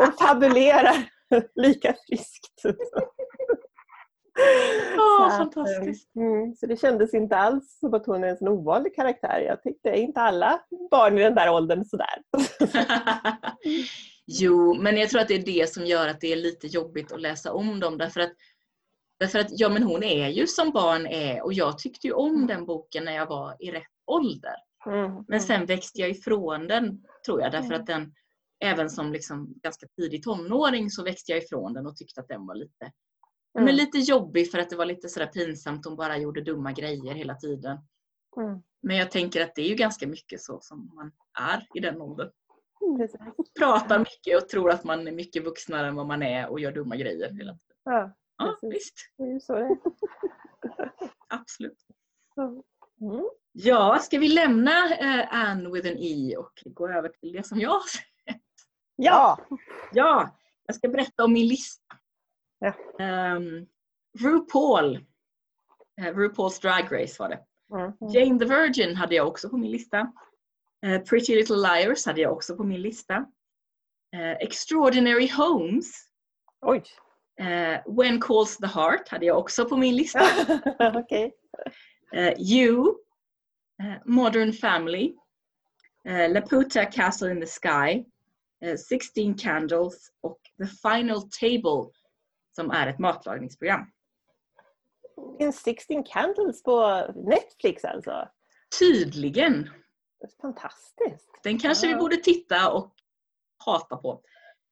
[0.04, 1.10] och fabulerar
[1.56, 2.62] lika friskt.
[4.97, 6.15] Åh, Så att, fantastiskt.
[6.15, 9.39] Mm, så det kändes inte alls som att hon är en sån ovanlig karaktär.
[9.39, 12.21] Jag tyckte inte alla barn i den där åldern sådär.
[14.28, 17.12] jo, men jag tror att det är det som gör att det är lite jobbigt
[17.12, 17.97] att läsa om dem.
[17.97, 18.32] Därför att,
[19.21, 22.47] därför att ja, men hon är ju som barn är och jag tyckte ju om
[22.47, 24.55] den boken när jag var i rätt ålder.
[24.86, 27.81] Mm, Men sen växte jag ifrån den, tror jag, därför Mm.
[27.81, 28.13] att den,
[28.63, 32.45] även som liksom ganska tidig tonåring så växte jag ifrån den och tyckte att den
[32.47, 32.91] var lite,
[33.57, 33.65] Mm.
[33.65, 35.86] men lite jobbig för att det var lite sådär pinsamt.
[35.86, 37.77] Hon bara gjorde dumma grejer hela tiden.
[38.38, 41.79] mm, Men jag tänker att det är ju ganska mycket så som man är i
[41.79, 42.29] den åldern.
[42.86, 43.19] mm, precis.
[43.60, 46.71] Pratar mycket och tror att man är mycket vuxnare än vad man är och gör
[46.71, 47.57] dumma grejer hela tiden.
[47.84, 48.12] Ja,
[48.45, 48.95] Ja, visst.
[49.17, 49.77] det är ju så det är.
[51.27, 51.86] Absolut.
[53.01, 53.30] Mm.
[53.51, 57.60] Ja, ska vi lämna eh, Anne with an E och gå över till det som
[57.60, 58.41] jag har sett?
[58.95, 59.39] Ja!
[59.91, 61.84] Ja, jag ska berätta om min lista.
[62.60, 62.73] Ja.
[63.36, 63.67] Um,
[64.19, 64.95] RuPaul.
[66.01, 67.39] Uh, RuPaul's Drag Race var det.
[67.73, 67.93] Mm.
[68.13, 70.13] Jane the Virgin hade jag också på min lista.
[70.86, 73.25] Eh, Pretty Little Liars hade jag också på min lista.
[74.39, 75.91] Extraordinary Homes.
[76.62, 76.84] Oj!
[77.41, 80.21] Eh, When Calls the Heart hade jag också på min lista.
[80.95, 81.36] Okej.
[82.13, 82.95] Eh, you.
[83.84, 85.15] eh, Modern Family.
[86.30, 88.06] Laputa Castle in the Sky.
[88.65, 91.91] eh, 16 Candles och The Final Table
[92.56, 93.91] som är ett matlagningsprogram.
[95.39, 98.27] En 16 Candles på Netflix alltså.
[98.80, 99.69] Tydligen.
[100.41, 101.30] Fantastiskt.
[101.43, 101.99] Den kanske vi Ja.
[101.99, 102.93] borde titta och
[103.65, 104.21] hata på.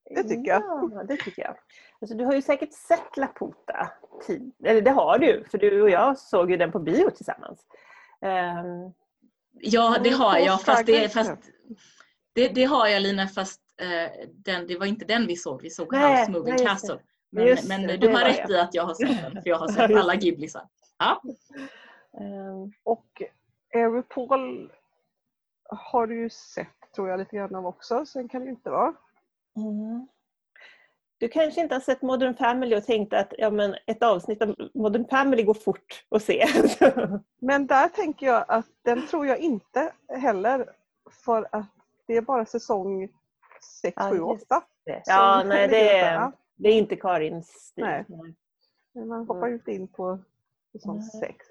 [0.10, 0.62] Det tycker jag.
[0.94, 1.56] Ja, det tycker jag.
[2.02, 3.92] Alltså, du har ju säkert sett Laputa.
[4.28, 7.66] tid- Eller det har du, för du och jag såg ju den på bio tillsammans.
[8.22, 8.94] Ehm,
[9.62, 10.62] Ja, det har jag.
[10.62, 11.32] Fast det, fast
[12.34, 15.62] det, det har jag Lina, fast eh, den, det var inte den vi såg.
[15.62, 17.00] Vi såg Nej, House Moving nej, Castle.
[17.32, 18.54] Men, Just men du har rätt det.
[18.54, 20.16] i att jag har sett den, för jag har sett alla.
[20.16, 20.68] Ghiblisar.
[20.98, 21.22] Ja.
[22.20, 23.22] ehm, Och
[23.74, 24.72] RuPaul
[25.70, 28.06] har du ju sett tror jag lite grann av också.
[28.06, 28.94] Sen kan det ju inte vara.
[29.56, 30.08] Mm.
[31.20, 34.56] Du kanske inte har sett Modern Family och tänkt att ja, men ett avsnitt av
[34.74, 36.46] Modern Family går fort att se.
[37.40, 40.70] Men där tänker jag att den tror jag inte heller.
[41.26, 41.70] För att
[42.08, 43.10] det är bara säsong
[43.82, 44.64] 6, Ja, 7, just 8.
[45.06, 47.84] ja, nej, det, är, det är inte Karins stil.
[47.84, 48.06] Nej.
[49.06, 50.20] Man hoppar ju inte in på
[50.72, 51.36] säsong Nej.
[51.36, 51.46] 6.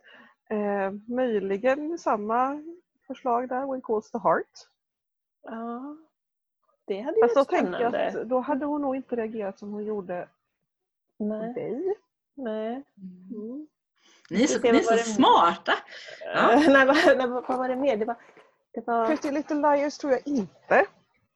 [0.50, 2.62] Eh, möjligen samma
[3.06, 4.52] förslag där, When Calls the Heart.
[5.42, 5.96] Ja,
[6.88, 8.20] det hade Fast då varit tänker jag spännande.
[8.22, 10.28] att då hade hon nog inte reagerat som hon gjorde
[11.18, 11.94] på Nej, dig.
[12.34, 12.82] nej.
[13.32, 13.66] Mm.
[14.30, 15.72] Ni är så, ni är så det- smarta.
[16.34, 16.62] Ja.
[16.68, 17.96] Nej, vad, nej, vad var det mer?
[17.96, 18.16] Det var,
[18.72, 20.86] det var, Pretty Little Liars tror jag inte.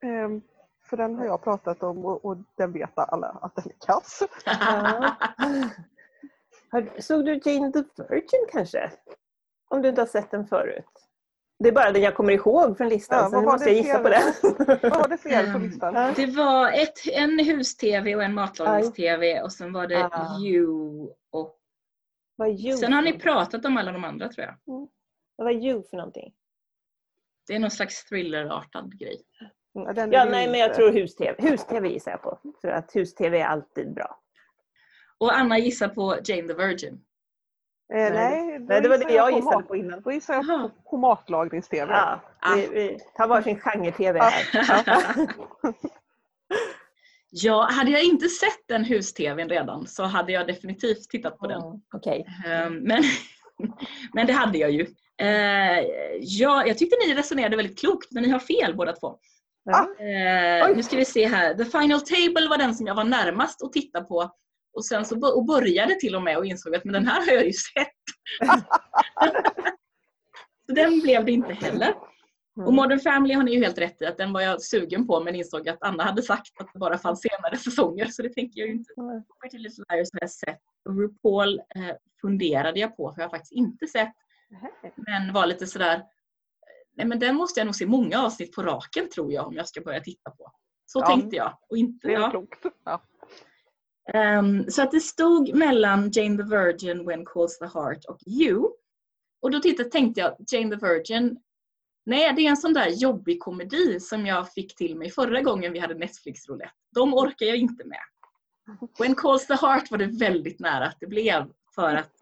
[0.01, 0.43] Ehm,
[0.85, 4.23] för den har jag pratat om och, och den vet alla att den är kass.
[6.99, 8.91] Såg du Jane the Virgin kanske?
[9.69, 10.85] Om du inte har sett den förut.
[11.62, 13.75] Det är bara den jag kommer ihåg från listan, Ja, så nu var måste det
[13.75, 14.03] jag gissa fel?
[14.03, 14.79] på den.
[14.90, 15.62] Vad har du fel på Mm.
[15.62, 16.12] listan?
[16.16, 20.38] Det var ett, en hus-tv och en matlagnings-tv och sen var det Ah.
[20.40, 21.59] You och
[22.37, 24.88] Vad you sen har ni pratat om alla de andra tror jag.
[25.37, 26.33] Vad är you för någonting?
[27.46, 29.22] Det är någon slags thrillerartad grej.
[29.75, 31.35] Är Ja, det nej, men jag tror hus-tv.
[31.38, 32.38] Hus-tv gissar jag på.
[32.61, 34.18] För att hus-tv är alltid bra.
[35.18, 37.05] Och Anna gissar på Jane the Virgin.
[37.92, 40.00] Eh, nej, då Nej, det var det jag gissade mat- på innan.
[40.02, 40.68] Då gissar jag Jaha.
[40.68, 41.92] på, på matlagnings-tv.
[41.92, 42.55] Ja, Ah.
[42.57, 45.26] vi, vi tar varsin genre-tv här.
[47.35, 51.62] Ja, hade jag inte sett den hus-tvn redan så hade jag definitivt tittat på den.
[51.62, 52.26] Mm, Okej.
[52.46, 53.02] Ehm, Men,
[54.12, 54.87] Men det hade jag ju.
[55.20, 55.81] Eh,
[56.20, 59.18] ja, jag tyckte ni resonerade väldigt klokt, men ni har fel båda två.
[59.64, 59.88] Ja.
[60.05, 61.55] Eh, nu ska vi se här.
[61.55, 64.31] The Final Table var den som jag var närmast att titta på.
[64.72, 67.32] Och sen så och började till och med och insåg att men den här har
[67.32, 67.88] jag ju sett.
[70.66, 71.94] så den blev det inte heller.
[72.56, 72.66] Mm.
[72.68, 75.20] Och Modern Family har ni ju helt rätt i att den var jag sugen på
[75.20, 78.61] men insåg att Anna hade sagt att det bara fanns senare säsonger så det tänker
[78.61, 78.94] jag ju inte.
[79.40, 80.61] Pretty Little Liars har jag sett.
[80.88, 84.12] Och RuPaul eh, funderade jag på för jag har faktiskt inte sett
[84.96, 86.02] men var lite sådär eh,
[86.96, 89.68] Nej men den måste jag nog se många avsnitt på raken tror jag om jag
[89.68, 90.52] ska börja titta på.
[90.87, 91.06] Så Ja.
[91.06, 91.58] tänkte jag.
[91.68, 92.30] Och inte, Det är ja.
[92.30, 92.66] klokt.
[92.85, 93.02] Ja.
[94.15, 98.69] Ehm, så att det stod mellan Jane the Virgin, When Calls the Heart och You.
[99.43, 101.37] Och då tittade, tänkte jag, Jane the Virgin,
[102.07, 105.73] nej det är en sån där jobbig komedi som jag fick till mig förra gången
[105.73, 106.73] vi hade Netflix roulette.
[106.95, 107.99] De orkar jag inte med.
[108.99, 112.12] When Calls the Heart var det väldigt nära att det blev för att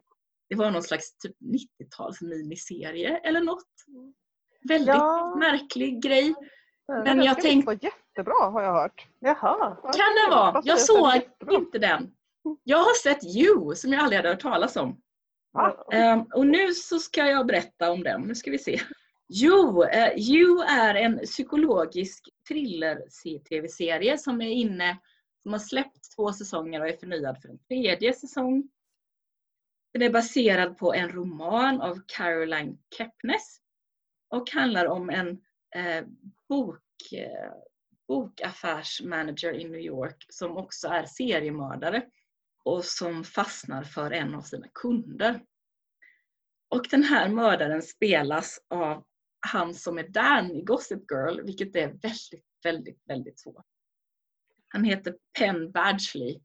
[0.48, 3.66] det var någon slags typ 90-tals miniserie eller något.
[4.68, 5.34] Väldigt Ja.
[5.38, 6.34] märklig grej.
[6.88, 9.08] Men jag tänkte, jättebra har jag hört.
[9.18, 9.76] Jaha.
[9.82, 10.62] Ja, kan den vara?
[10.64, 10.80] Jag det.
[10.80, 12.14] såg inte den.
[12.64, 15.00] Jag har sett You som jag aldrig hade hört talas om.
[15.92, 18.22] Ehm, och nu så ska jag berätta om den.
[18.22, 18.80] Nu ska vi se.
[19.28, 24.98] Jo, uh, You är en psykologisk thriller-tv-serie som är inne,
[25.42, 28.68] som har släppt två säsonger och är förnyad för en tredje säsong.
[29.92, 33.60] Den är baserad på en roman av Caroline Kepnes
[34.30, 35.28] och handlar om en
[35.74, 36.04] eh,
[36.48, 37.52] bok, eh,
[38.10, 42.02] bokaffärsmanager i New York som också är seriemördare
[42.64, 45.44] och som fastnar för en av sina kunder.
[46.68, 49.04] Och den här mördaren spelas av
[49.40, 53.66] han som är Dan i Gossip Girl, vilket är väldigt, väldigt, väldigt svårt.
[54.68, 56.40] Han heter Penn Badgley.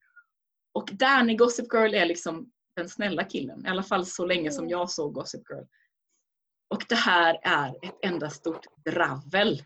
[0.71, 4.51] Och Dan i Gossip Girl är liksom den snälla killen, i alla fall så länge
[4.51, 5.65] som jag såg Gossip Girl.
[6.67, 9.63] Och det här är ett enda stort dravel.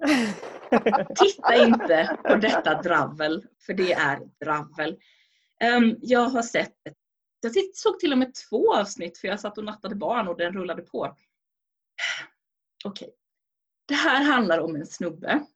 [1.16, 4.98] Titta inte på detta dravel, för det är dravel.
[5.60, 6.96] Ehm, jag har sett ett,
[7.40, 10.52] jag såg till och med två avsnitt för jag satt och nattade barn och den
[10.52, 11.16] rullade på.
[12.84, 13.10] Okej.
[13.86, 15.46] Det här handlar om en snubbe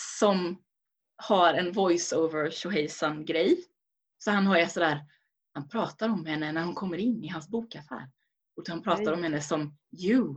[0.00, 0.62] som
[1.16, 3.64] har en voice-over tjohejsan grej.
[4.18, 5.04] Så han har ju sådär,
[5.52, 8.10] han pratar om henne när hon kommer in i hans bokaffär.
[8.56, 10.36] Och han pratar om henne som you,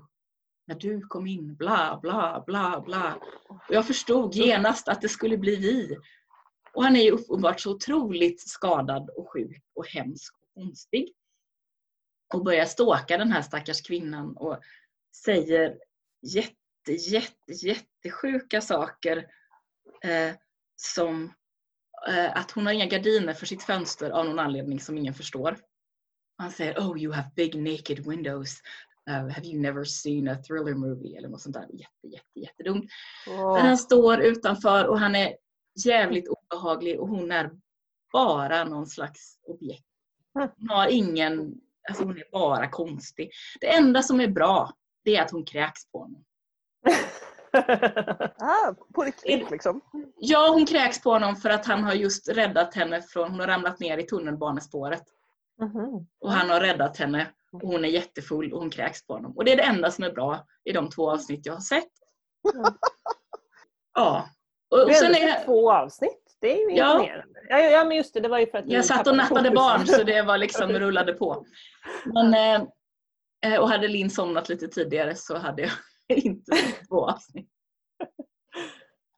[0.68, 3.20] när du kom in, bla bla bla bla.
[3.50, 5.98] Och jag förstod genast att det skulle bli vi.
[6.74, 11.14] Och han är ju uppenbart så otroligt skadad och sjuk och hemsk och konstig.
[12.34, 14.60] Och börjar ståka den här stackars kvinnan och
[15.16, 15.78] säger
[16.22, 19.28] jätte, jätte, jättesjuka saker.
[20.04, 20.36] Eh,
[20.76, 21.34] som
[22.08, 25.58] eh, att hon har inga gardiner för sitt fönster av någon anledning som ingen förstår.
[26.38, 28.62] Han säger Oh you have big naked windows.
[29.10, 31.18] Uh, have you never seen a thriller movie?
[31.18, 32.86] Eller något sånt där jätte, jätte, jättedumt.
[33.28, 35.36] Men han står utanför och han är
[35.86, 37.52] jävligt obehaglig och hon är
[38.14, 39.86] bara någon slags objekt.
[40.34, 41.54] Hon har ingen,
[41.90, 43.32] alltså hon är bara konstig.
[43.62, 44.72] Det enda som är bra,
[45.04, 46.24] det är att hon kräks på honom.
[48.38, 49.82] Ah, på riktigt liksom.
[50.18, 53.48] Ja, hon kräks på honom för att han har just räddat henne från, hon har
[53.48, 55.04] ramlat ner i tunnelbanespåret.
[55.62, 56.08] Mhm.
[56.20, 57.28] Och han har räddat henne
[57.64, 59.38] och hon är jättefull och hon kräks på honom.
[59.38, 61.90] Och det är det enda som är bra i de två avsnitt jag har sett.
[63.94, 64.30] Ja.
[64.72, 66.38] Och, och sen är, två avsnitt.
[66.42, 67.40] Det är ju imponerande.
[67.50, 68.20] Ja, ja, ja, men just det.
[68.20, 71.14] Det var ju för att jag satt och nattade barn så det var liksom rullade
[71.14, 71.46] på.
[72.06, 72.68] Men, eh,
[73.46, 75.72] eh, och hade Linn somnat lite tidigare så hade jag
[76.18, 77.50] inte sett två avsnitt.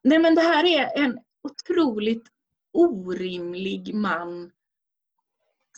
[0.03, 2.27] Nej men det här är en otroligt
[2.73, 4.51] orimlig man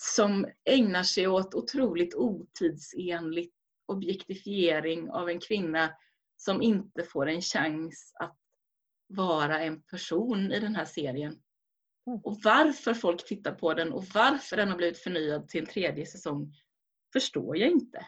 [0.01, 5.93] som ägnar sig åt otroligt otidsenligt objektifiering av en kvinna
[6.37, 8.37] som inte får en chans att
[9.07, 11.41] vara en person i den här serien.
[12.07, 12.19] Mm.
[12.23, 16.05] Och varför folk tittar på den och varför den har blivit förnyad till en tredje
[16.05, 16.53] säsong
[17.13, 18.05] förstår jag inte.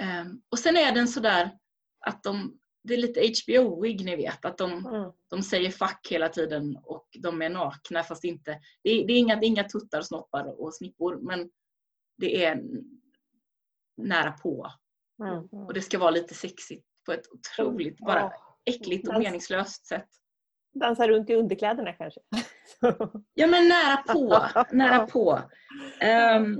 [0.00, 1.58] Ehm, och sen är den sådär
[2.00, 5.12] att de, det är lite HBO-wig ni vet, att de, Mm.
[5.30, 9.18] de säger fuck hela tiden och de är nakna fast inte, det är, det är,
[9.18, 11.50] inga, det är inga tuttar, snoppar och snippor men
[12.16, 12.62] det är
[13.96, 14.70] nära på.
[15.22, 15.44] Mm.
[15.66, 18.58] Och det ska vara lite sexigt på ett otroligt, bara Ja.
[18.64, 20.08] äckligt och meningslöst sätt.
[20.80, 22.20] Dansa runt i underkläderna kanske.
[23.34, 25.40] Ja men nära på, nära på.
[26.00, 26.58] Ehm,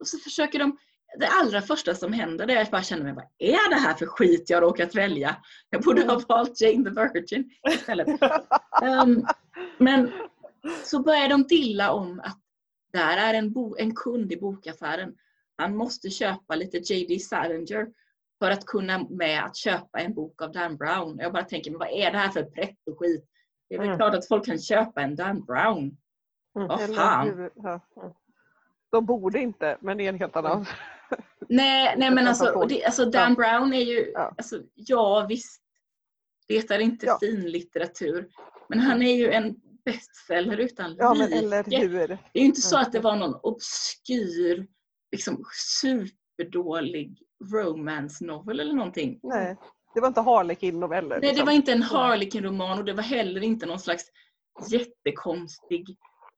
[0.00, 0.78] och så försöker de,
[1.18, 3.94] det allra första som händer är att jag bara känner mig, vad är det här
[3.94, 5.36] för skit jag har råkat välja?
[5.70, 8.08] Jag borde ha valt Jane the Virgin istället.
[8.82, 9.26] Ehm,
[9.78, 10.12] men
[10.84, 12.38] så börjar de dilla om att
[12.92, 15.14] där är en, bo, en kund i bokaffären.
[15.56, 17.18] Han måste köpa lite J.D.
[17.18, 17.86] Salinger
[18.38, 21.18] för att kunna med att köpa en bok av Dan Brown.
[21.18, 23.24] Jag bara tänker, men vad är det här för pretto skit?
[23.68, 23.98] Det är väl Mm.
[23.98, 25.96] klart att folk kan köpa en Dan Brown.
[26.56, 26.68] Mm.
[26.68, 27.50] Vad fan.
[28.92, 30.66] De borde inte, men det är en helt annan.
[31.48, 34.34] Nej, nej men alltså, det, alltså Dan Brown är ju, Ja.
[34.38, 35.62] alltså, ja visst,
[36.48, 37.18] det är inte Ja.
[37.20, 38.28] fin litteratur.
[38.68, 41.34] Men han är ju en bestseller utan Ja, like.
[41.38, 42.08] eller hur.
[42.08, 44.66] Det är ju inte så att det var någon obskyr,
[45.12, 47.18] liksom superdålig
[47.52, 49.20] romance novel eller någonting.
[49.22, 49.56] Nej,
[49.94, 51.08] det var inte Harlequin-noveller.
[51.08, 51.46] Nej, det liksom.
[51.46, 54.04] var inte en Harlequin-roman och det var heller inte någon slags
[54.70, 55.96] jättekonstig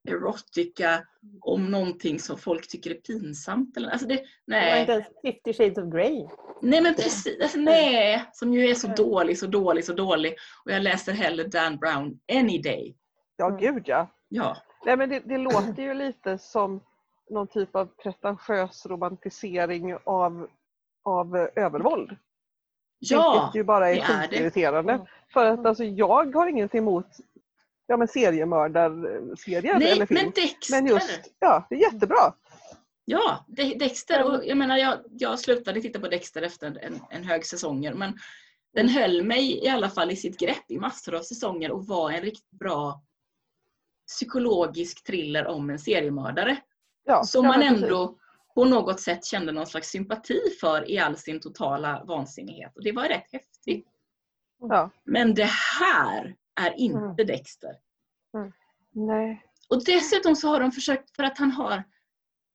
[0.09, 1.03] erotica
[1.41, 3.77] om någonting som folk tycker är pinsamt.
[3.77, 4.79] Eller, alltså det, nej.
[4.81, 5.05] inte ens
[5.43, 6.27] 50 shades of Grey.
[6.61, 8.25] nej men precis, alltså, nej.
[8.33, 10.35] Som ju är så dålig, så dålig, så dålig.
[10.65, 12.95] Och jag läser hellre Dan Brown any day.
[13.37, 13.59] Ja, Mm.
[13.59, 14.07] gud ja.
[14.29, 14.57] Ja.
[14.85, 16.81] Nej, men det, det låter ju lite som
[17.29, 20.47] någon typ av pretentiös romantisering av,
[21.03, 22.15] av eh, övervåld.
[22.99, 24.27] Ja, Vilket ju bara är det är det.
[24.27, 24.93] skitirriterande.
[24.93, 25.05] Mm.
[25.33, 27.05] För att alltså, jag har ingenting emot
[27.89, 30.19] ja, men seriemördarserier nej eller film.
[30.23, 30.75] men Dexter.
[30.81, 32.33] Men just, ja, det är jättebra.
[33.05, 34.23] Ja, De- Dexter.
[34.23, 37.93] Och jag menar, jag, jag slutade titta på Dexter efter en, en hög säsonger.
[37.93, 38.17] Men
[38.73, 42.11] den höll mig i alla fall i sitt grepp i massor av säsonger och var
[42.11, 43.01] en riktigt bra
[44.07, 46.57] psykologisk thriller om en seriemördare.
[47.05, 47.83] Ja, Som man men precis.
[47.83, 48.17] ändå
[48.55, 52.71] på något sätt kände någon slags sympati för i all sin totala vansinnighet.
[52.75, 53.87] Och det var rätt häftigt.
[54.59, 54.89] Ja.
[55.05, 55.49] Men det
[55.79, 57.27] här är inte Mm.
[57.27, 57.75] Dexter.
[58.91, 59.43] Nej.
[59.69, 61.83] Och dessutom så har de försökt, för att han har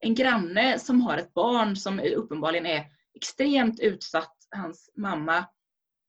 [0.01, 4.37] en granne som har ett barn som uppenbarligen är extremt utsatt.
[4.51, 5.45] Hans mamma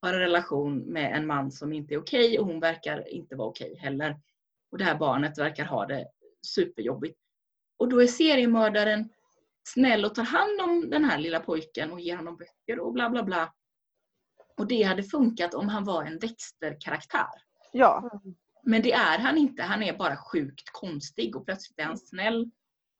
[0.01, 3.47] har en relation med en man som inte är okej och hon verkar inte vara
[3.47, 4.19] okej heller.
[4.71, 6.07] Och det här barnet verkar ha det
[6.47, 7.19] superjobbigt.
[7.77, 9.09] Och då är seriemördaren
[9.67, 13.09] snäll och tar hand om den här lilla pojken och ger honom böcker och bla
[13.09, 13.53] bla bla.
[14.57, 17.44] Och det hade funkat om han var en Dexter-karaktär.
[17.77, 18.21] Ja.
[18.63, 19.63] Men det är han inte.
[19.63, 22.51] Han är bara sjukt konstig och plötsligt är han snäll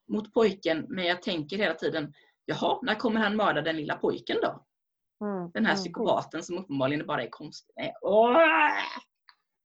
[0.08, 0.86] mot pojken.
[0.90, 2.14] Men jag tänker hela tiden,
[2.46, 4.66] jaha, när kommer han mörda den lilla pojken då?
[5.26, 5.52] Mm.
[5.54, 5.84] Den här Mm.
[5.84, 7.74] psykopaten som uppenbarligen bara är konstig.
[7.78, 8.36] Nej, åh!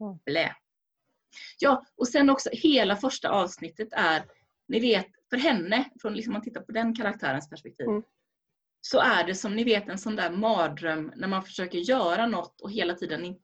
[0.00, 0.18] Mm.
[0.24, 0.54] Blä.
[1.58, 4.22] Ja, och sen också hela första avsnittet är,
[4.68, 8.02] ni vet, för henne, från liksom man tittar på den karaktärens perspektiv, Mm.
[8.80, 12.60] så är det som ni vet en sån där mardröm när man försöker göra något
[12.60, 13.36] och hela tiden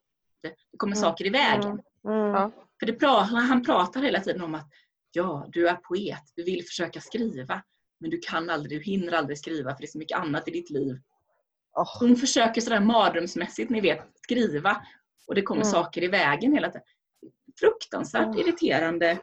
[0.46, 1.02] inte, det kommer Mm.
[1.02, 1.80] saker i vägen.
[2.04, 2.16] Mm.
[2.18, 2.50] Ja.
[2.80, 4.68] För det pra- han pratar hela tiden om att
[5.12, 7.62] ja, du är poet, du vill försöka skriva,
[8.00, 10.50] men du kan aldrig, du hinner aldrig skriva för det är så mycket annat i
[10.50, 10.98] ditt liv.
[11.76, 14.82] Åh, Hon försöker sådär mardrömsmässigt, ni vet, skriva
[15.26, 15.72] och det kommer Mm.
[15.72, 16.82] saker i vägen hela tiden.
[17.60, 18.38] Fruktansvärt Mm.
[18.38, 19.18] irriterande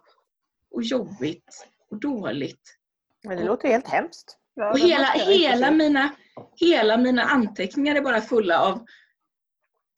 [0.72, 2.78] och jobbigt och dåligt.
[3.24, 4.38] Men det låter helt hemskt.
[4.72, 6.10] Och hela, hela, mina,
[6.56, 8.86] hela mina anteckningar är bara fulla av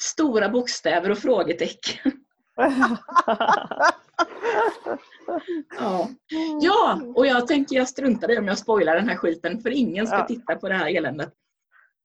[0.02, 2.12] stora bokstäver och frågetecken.
[5.80, 6.10] Ja.
[6.62, 10.08] Ja, och jag tänker jag struntar i om jag spoilar den här skiten för ingen
[10.08, 10.26] ska Ja.
[10.28, 11.34] titta på det här eländet.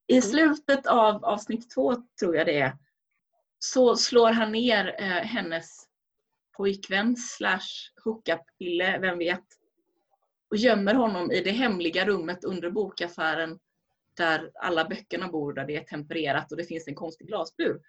[0.07, 2.77] I slutet av avsnitt två, tror jag det är,
[3.59, 5.85] så slår han ner eh, hennes
[6.57, 9.45] pojkvän slash hookup-kille, vem vet,
[10.49, 13.59] och gömmer honom i det hemliga rummet under bokaffären
[14.17, 17.81] där alla böckerna bor, där det är tempererat och det finns en konstig glasbur.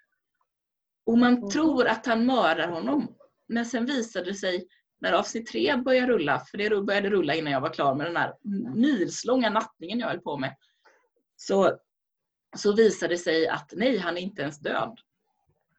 [1.06, 1.50] Och man Mhm.
[1.50, 3.14] tror att han mördar honom.
[3.46, 4.66] Men sen visade det sig
[5.00, 8.16] när avsnitt tre började rulla, för det började rulla innan jag var klar med den
[8.16, 8.35] här
[8.74, 10.56] milslånga nattningen jag höll på med,
[11.37, 11.78] så,
[12.56, 14.98] så visade det sig att nej, han är inte ens död.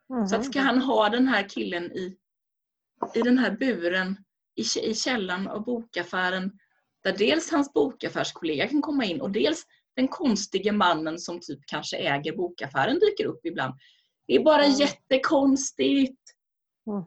[0.10, 0.28] Mhm.
[0.28, 2.18] Så att ska han ha den här killen i,
[3.16, 4.18] i den här buren
[4.56, 6.60] i, i källaren av bokaffären
[7.04, 11.98] där dels hans bokaffärskollega kan komma in och dels den konstige mannen som typ kanske
[11.98, 13.74] äger bokaffären dyker upp ibland.
[14.28, 14.78] Det är bara Mm.
[14.78, 16.22] jättekonstigt.
[16.88, 17.04] Mm.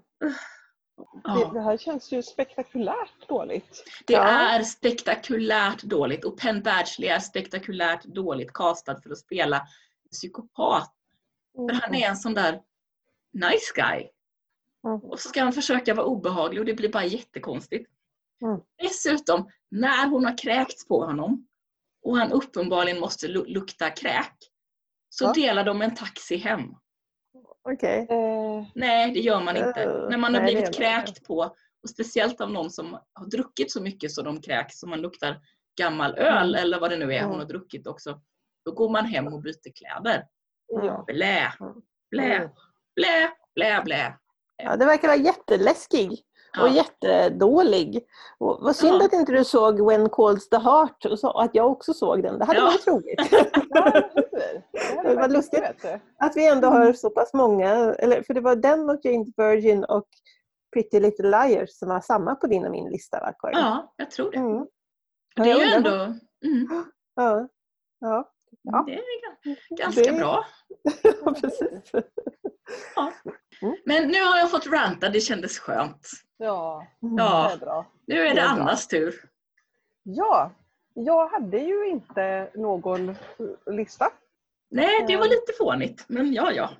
[1.24, 3.84] Det, det här känns ju spektakulärt dåligt.
[4.06, 4.22] det Ja.
[4.28, 9.66] är spektakulärt dåligt och Penn Badgley är spektakulärt dåligt castad för att spela
[10.12, 10.92] psykopat.
[11.54, 12.62] För han är en sån där
[13.32, 14.08] nice guy.
[14.86, 15.00] Mm.
[15.00, 17.90] Och så ska han försöka vara obehaglig och det blir bara jättekonstigt.
[18.42, 18.60] Mm.
[18.82, 21.46] Dessutom, när hon har kräkts på honom
[22.06, 24.36] och han uppenbarligen måste lu- lukta kräk
[25.08, 25.32] så Ja.
[25.32, 26.60] delar de en taxi hem.
[27.68, 28.06] Okej.
[28.10, 29.82] Eh, Nej, det gör man inte.
[29.82, 31.36] Eh, när man har nej, blivit kräkt på
[31.82, 35.40] och speciellt av någon som har druckit så mycket så de kräks så man luktar
[35.78, 36.62] gammal öl Mm.
[36.62, 37.38] eller vad det nu är hon Mm.
[37.38, 38.20] har druckit också.
[38.64, 40.26] Då går man hem och byter kläder.
[40.68, 41.04] ja.
[41.06, 41.52] Blä,
[42.10, 42.50] blä, Mm.
[42.94, 44.18] blä, blä, blä.
[44.56, 46.22] Ja, det verkar vara jätteläskig.
[46.60, 46.72] Och Ja.
[46.72, 48.04] jättedålig.
[48.38, 49.06] Och vad synd Ja.
[49.06, 52.38] att inte du såg When Calls the Heart och så, att jag också såg den.
[52.38, 52.64] Det hade Ja.
[52.64, 53.20] varit roligt.
[53.70, 54.02] Ja?
[55.02, 55.62] Det var lustigt.
[56.18, 59.84] Att vi ändå har så pass många, eller, för det var den och Jane Virgin
[59.84, 60.08] och
[60.72, 63.58] Pretty Little Liars som var samma på din och min lista va Karin?
[63.58, 64.36] ja, jag tror det.
[64.38, 64.66] Mm.
[65.36, 66.16] Det är ju ändå mm,
[67.16, 67.48] Ja.
[68.00, 68.30] Ja.
[68.62, 68.84] Ja.
[68.86, 70.44] det är ga- ganska Det- bra.
[71.40, 71.92] precis.
[73.84, 76.08] Men nu har jag fått ranta, det kändes skönt.
[76.38, 77.86] Ja, det Ja, är bra.
[78.06, 78.62] nu är Det det är bra.
[78.62, 79.14] Annas tur.
[80.02, 80.50] Ja,
[80.94, 83.16] jag hade ju inte någon eh,
[83.66, 84.08] lista.
[84.70, 85.30] Nej, det var Ehm.
[85.30, 86.70] lite fånigt, men ja, ja.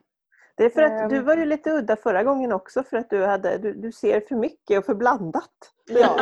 [0.56, 1.24] Det är för att du Ehm.
[1.24, 4.34] var ju lite udda förra gången också för att du, hade, du, du ser för
[4.36, 5.50] mycket och för blandat.
[5.88, 6.20] Ja.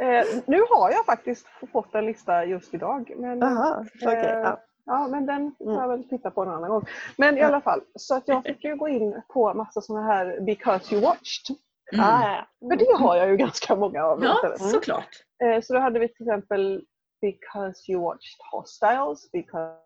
[0.00, 3.12] Eh, nu har jag faktiskt fått en lista just idag.
[3.16, 4.14] Men, Jaha, okej.
[4.18, 4.60] Eh, ja.
[4.84, 5.76] Ja, men den får Mm.
[5.80, 6.84] jag väl titta på en annan gång.
[7.16, 7.46] Men i Ja.
[7.46, 11.04] alla fall, så att jag fick ju gå in på massa sådana här because you
[11.04, 11.56] watched.
[11.92, 12.06] Mm.
[12.06, 12.22] Ah,
[12.60, 12.68] ja.
[12.68, 14.24] För det har jag ju ganska många av.
[14.24, 14.70] Ja, istället.
[14.70, 15.08] såklart.
[15.44, 16.84] Eh, Så då hade vi till exempel
[17.20, 19.76] Because you watched Hostiles, Because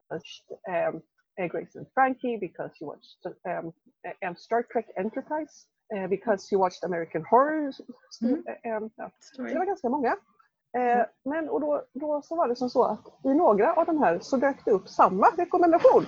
[0.69, 1.03] um,
[1.49, 3.73] Grace and Frankie, Because you watched
[4.29, 5.53] um, Star Trek Enterprise,
[5.97, 7.73] eh, Because you watched American Horror.
[8.23, 8.35] Mm.
[8.83, 9.11] um, ja.
[9.21, 10.17] Så det var ganska många.
[10.79, 14.03] Eh, Men och då, då så var det som så att i några av de
[14.03, 16.07] här så dök det upp samma rekommendation.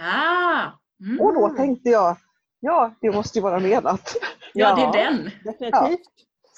[0.00, 0.70] Ah!
[1.04, 1.20] Mm.
[1.20, 2.16] Och då tänkte jag,
[2.64, 4.16] ja det måste ju vara menat.
[4.56, 4.88] Ja, det Ja.
[4.88, 5.30] är den.
[5.44, 6.08] Definitivt.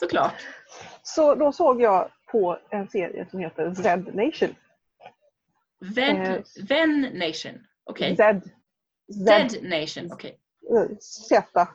[0.01, 0.33] Såklart.
[1.03, 4.55] Så då såg jag på en serie som heter Z Nation.
[5.95, 6.41] Ven, Eh.
[6.69, 7.53] Ven Nation.
[7.85, 8.17] Okej.
[8.17, 8.41] Z.
[9.25, 10.13] Z Nation.
[10.13, 10.39] Okej.
[10.77, 11.67] eh, Z.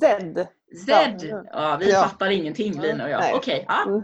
[0.00, 0.46] Z.
[0.86, 0.92] Z.
[1.52, 2.02] Ja, vi Ja.
[2.02, 3.34] fattar ingenting Lina och jag.
[3.36, 3.64] Okej.
[3.68, 3.82] Ja.
[3.86, 4.02] Mm.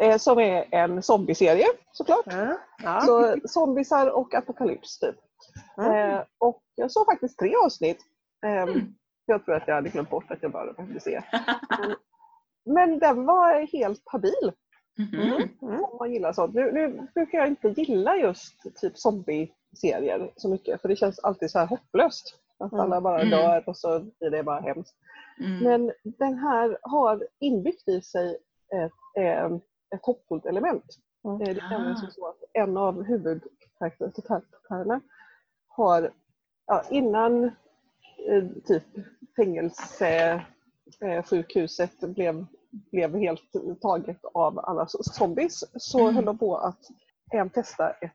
[0.00, 2.24] Eh, Som är en zombieserie såklart.
[2.26, 2.58] Ja.
[2.82, 3.00] Ja.
[3.00, 5.16] Så zombiesar och apokalyps typ.
[5.78, 5.92] Mm.
[6.10, 7.98] Eh, och jag såg faktiskt tre avsnitt.
[8.46, 8.94] Eh, Mm.
[9.30, 11.22] Jag tror att jag hade glömt bort att jag bara behövde se.
[12.64, 14.52] Men den var helt habil
[14.98, 15.48] Mhm.
[15.62, 15.84] Mm.
[15.84, 16.54] om man gillar sånt.
[16.54, 21.50] Nu, nu brukar jag inte gilla just typ zombie-serier så mycket för det känns alltid
[21.50, 22.34] så här hopplöst.
[22.58, 22.84] Att Mm.
[22.84, 23.30] alla bara Mm.
[23.30, 24.94] dör och så blir det bara hemskt.
[25.38, 25.58] Mm.
[25.64, 28.38] Men den här har inbyggt i sig
[28.74, 28.92] ett,
[29.24, 29.44] eh,
[29.94, 30.84] ett hoppfullt element.
[31.24, 31.40] Mm.
[31.40, 31.70] Eh, Det är Ah.
[31.70, 35.00] nämligen som så att en av huvudkaraktärerna
[35.68, 36.10] har
[36.66, 37.50] ja, innan
[38.66, 38.82] typ
[39.36, 42.46] fängelsesjukhuset blev,
[42.92, 46.14] blev helt taget av alla zombies så Mm.
[46.14, 46.78] höll de på att
[47.34, 48.12] eh, testa ett,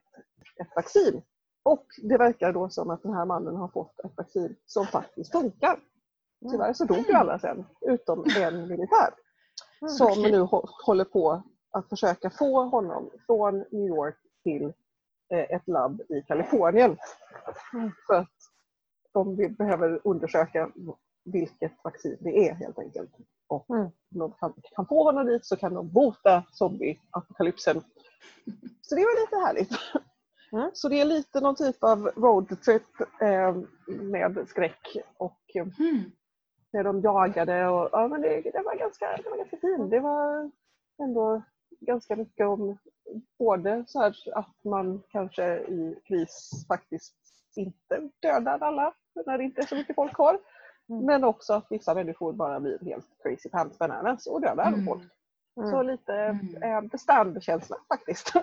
[0.60, 1.22] ett vaccin.
[1.62, 5.32] Och det verkar då som att den här mannen har fått ett vaccin som faktiskt
[5.32, 5.78] funkar.
[6.50, 9.10] Tyvärr så dog ju alla sen, utom en militär.
[9.88, 10.32] Som okej.
[10.32, 14.64] nu hå- håller på att försöka få honom från New York till
[15.32, 16.96] eh, ett labb i Kalifornien.
[18.06, 18.28] För att
[19.24, 20.70] de behöver undersöka
[21.24, 23.10] vilket vaccin det är helt enkelt.
[23.48, 23.82] Och Mm.
[23.84, 24.32] om de
[24.74, 27.82] kan, få honom dit så kan de bota zombie-apokalypsen.
[28.82, 29.70] Så det var lite härligt.
[30.52, 30.70] Mm.
[30.74, 32.82] Så det är lite någon typ av roadtrip
[33.20, 33.56] eh,
[33.86, 36.10] med skräck och Mm.
[36.72, 39.90] när de jagade och ja, men det, det, var ganska, det var ganska fint.
[39.90, 40.50] Det var
[41.02, 41.42] ändå
[41.80, 42.78] ganska mycket om
[43.38, 47.16] både så här att man kanske i kris faktiskt
[47.56, 48.94] inte dödar alla
[49.26, 50.38] när det inte är så mycket folk kvar.
[50.88, 51.04] Mm.
[51.06, 54.84] Men också att vissa människor bara blir helt crazy pants bananas och dödar Mm.
[54.86, 55.02] folk.
[55.60, 55.70] Mm.
[55.70, 56.62] Så lite Mm.
[56.62, 58.32] eh, bestämd-känsla faktiskt.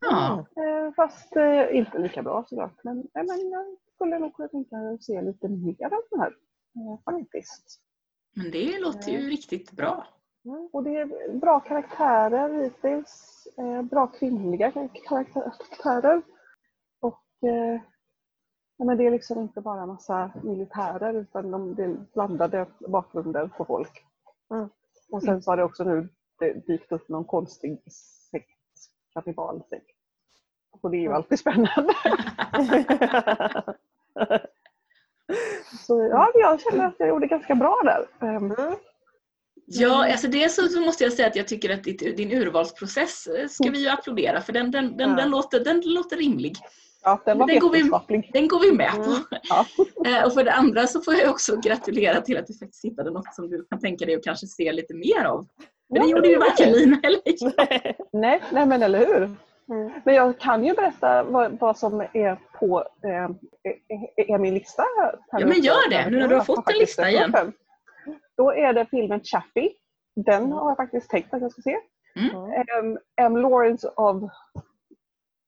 [0.00, 0.46] Ja.
[0.56, 2.84] Eh, Fast eh, inte lika bra såklart.
[2.84, 6.20] Men, eh, men jag skulle nog kunna tänka mig att se lite mer av den
[6.20, 6.34] här.
[6.76, 7.80] eh, Faktiskt.
[8.36, 10.06] Men det låter ju riktigt bra.
[10.44, 13.46] Mm, Och det är bra karaktärer hittills.
[13.58, 16.22] Eh, bra kvinnliga kar- karaktärer.
[17.00, 17.80] Och eh,
[18.84, 23.64] men det är liksom inte bara massa militärer utan de, det är blandade bakgrunder på
[23.64, 24.04] folk.
[24.50, 24.68] Mm.
[25.10, 26.08] Och sen så har det också nu
[26.38, 27.82] det dykt upp någon konstig
[28.30, 28.48] sekt,
[29.14, 29.90] kannibalsekt.
[30.82, 31.16] Och det är ju Mm.
[31.16, 31.94] alltid spännande.
[35.86, 38.28] Så ja, jag känner att jag gjorde ganska bra där.
[38.28, 38.74] Ehm, Mm.
[39.70, 43.26] Ja, alltså dels så så måste jag säga att jag tycker att ditt, din urvalsprocess
[43.26, 45.16] eh, ska vi ju applådera för den, den, den, Ja.
[45.16, 46.56] den, låter, den låter rimlig.
[47.04, 48.30] Ja, den var Det går vi-.
[48.32, 49.02] Den går vi med på.
[49.02, 49.22] Mm.
[49.48, 49.66] Ja.
[50.06, 53.10] Eh, Och för det andra så får jag också gratulera till att du faktiskt hittade
[53.10, 55.46] något som du kan tänka dig att kanske se lite mer av.
[55.88, 57.96] Men det Ja, gjorde ju varken Lina eller jag.
[58.12, 59.22] Nej, nej men eller hur.
[59.70, 59.90] Mm.
[60.04, 63.30] Men jag kan ju berätta vad, vad som är på eh,
[64.16, 64.82] är, min lista.
[65.32, 67.52] Här Ja, men gör det, nu när du har fått en lista igen.
[68.36, 69.70] Då är det filmen Chappie.
[70.26, 71.76] Den har jag faktiskt tänkt att jag ska se.
[72.16, 72.98] Mm.
[73.20, 73.36] M.
[73.36, 74.22] Lawrence of,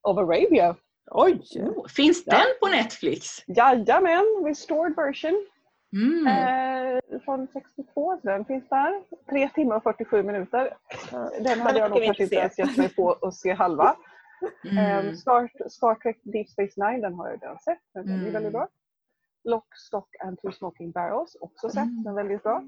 [0.08, 0.76] of Arabia.
[1.10, 1.42] Oj!
[1.60, 2.36] Oh, finns Ja.
[2.36, 3.26] den på Netflix?
[3.46, 5.46] Jajamän, restored version.
[5.92, 6.26] Mm.
[6.26, 9.02] Eh, från 62, så den finns där.
[9.30, 10.76] 3 timmar och 47 minuter.
[11.12, 11.30] Ja.
[11.40, 13.96] Den hade jag nog kanske inte ens gett mig på att se halva.
[14.70, 15.06] Mm.
[15.08, 17.78] Eh, Star, Star Trek Deep Space Nine, den har jag redan sett.
[17.94, 18.32] Den är Mm.
[18.32, 18.68] väldigt bra.
[19.44, 21.76] Lock, Stock and Two Smoking Barrels, också sett.
[21.82, 22.02] Mm.
[22.02, 22.62] Den är väldigt bra.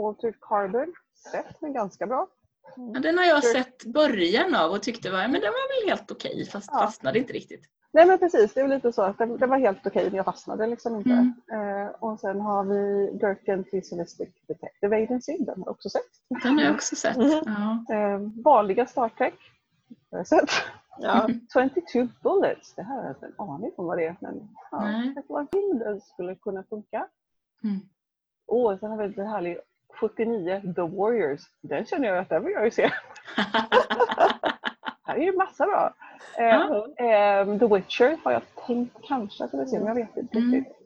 [0.00, 0.94] Altered Carbon,
[1.32, 2.28] sett men ganska bra.
[2.76, 6.10] Ja, den har jag sett början av och tyckte var, men den var väl helt
[6.10, 6.78] okej fast Ja.
[6.78, 7.64] fastnade inte riktigt.
[7.92, 10.24] Nej men precis, det är lite så att den, den var helt okej men jag
[10.24, 11.10] fastnade liksom inte.
[11.50, 11.82] Mm.
[11.86, 16.42] Eh, och sen har vi Dirk Gently's Holistic Detective Agency, den har jag också sett.
[16.42, 17.16] Den har jag också sett.
[17.16, 17.42] Mhm.
[17.46, 17.94] Ja.
[17.94, 19.34] Eh, vanliga Star Trek,
[20.10, 20.50] har jag sett.
[20.98, 21.28] Ja.
[21.52, 24.16] 22 Bullets, det här har jag inte en aning om vad det är.
[24.20, 24.78] Men ja,
[25.14, 27.06] det var en film där skulle kunna funka.
[27.64, 27.80] Mm.
[28.46, 29.58] Och sen har vi det härlig
[30.00, 31.40] 79 The Warriors.
[31.62, 32.90] Den känner jag att den vill jag ju se.
[35.04, 35.94] Här är ju massa bra.
[36.36, 36.86] Ja.
[36.86, 40.38] eh, The Witcher har jag tänkt kanske att jag vill se men jag vet inte
[40.38, 40.52] Mm.
[40.54, 40.76] riktigt.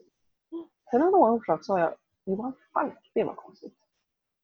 [0.91, 1.93] Sen av någon orsak så har jag
[2.25, 3.11] Johan Falk.
[3.13, 3.73] Det var konstigt.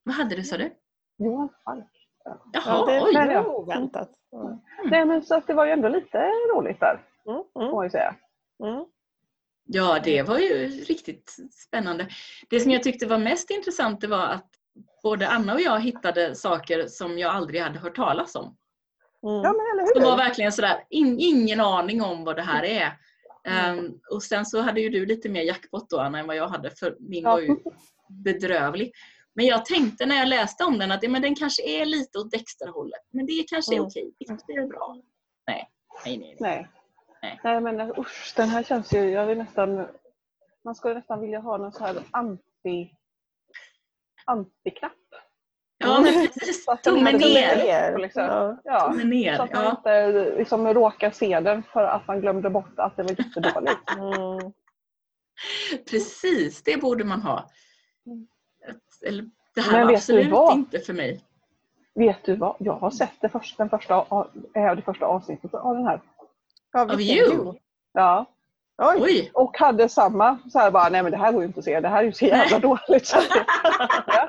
[0.03, 0.72] Vad hade du sa du?
[1.18, 1.86] Johan Falk.
[2.24, 3.14] Ja, Jaha, det oj.
[3.14, 3.45] men var ja.
[3.45, 4.09] oväntat.
[4.34, 4.57] Mm.
[4.91, 6.99] Nej men så att det var ju ändå lite roligt där.
[7.28, 7.43] Mm.
[7.53, 7.76] Får Mm.
[7.76, 8.16] man ju säga.
[8.64, 8.86] Mm.
[9.74, 11.36] Ja, det var ju riktigt
[11.67, 12.07] spännande.
[12.49, 14.49] Det som jag tyckte var mest intressant det var att
[15.03, 18.45] både Anna och jag hittade saker som jag aldrig hade hört talas om.
[18.45, 18.55] Mm.
[19.43, 19.53] Ja
[19.95, 20.01] hur?
[20.01, 22.97] var verkligen sådär, in, ingen aning om vad det här är.
[23.47, 26.47] Ehm, och sen så hade ju du lite mer jackpot då Anna än vad jag
[26.47, 27.55] hade för min var ju
[28.09, 28.91] bedrövlig.
[29.34, 32.32] Men jag tänkte när jag läste om den att men den kanske är lite åt
[32.32, 33.01] Dexter-hållet.
[33.11, 33.88] Men det kanske är Mm.
[33.88, 34.11] okej.
[34.47, 34.97] Det är bra.
[35.47, 35.69] Nej,
[36.05, 36.17] nej, nej.
[36.17, 36.38] nej.
[36.39, 36.69] Nej.
[37.22, 37.39] Nej.
[37.43, 39.88] Nej men usch, den här känns ju, jag vill nästan,
[40.63, 42.91] man skulle nästan vilja ha någon så här anti,
[44.26, 44.91] antiknapp.
[45.78, 46.65] Ja, men precis.
[46.65, 47.97] Så att den Tummen ner.
[47.97, 48.24] Liksom.
[48.24, 48.57] Ja.
[48.63, 48.91] Ja.
[48.91, 49.36] Tummen ner.
[49.36, 49.72] Så att man Ja.
[49.78, 53.82] inte liksom råkar se den för att man glömde bort att det var jättedåligt.
[53.97, 54.51] Mm.
[55.89, 57.49] Precis, det borde man ha.
[58.05, 58.28] Mm.
[59.07, 61.22] Eller, det här Men var absolut inte för mig.
[61.95, 62.55] Vet du vad?
[62.59, 66.01] Jag har sett det första, den första, av- det första avsnittet av den här.
[66.72, 67.53] Ja, Of vilken you?
[67.93, 68.26] Ja.
[68.78, 68.97] Oj!
[69.01, 69.32] Oj!
[69.34, 71.80] Och hade samma, så här bara, nej men det här går ju inte att se,
[71.80, 73.13] det här är ju så jävla dåligt.
[74.07, 74.28] Ja.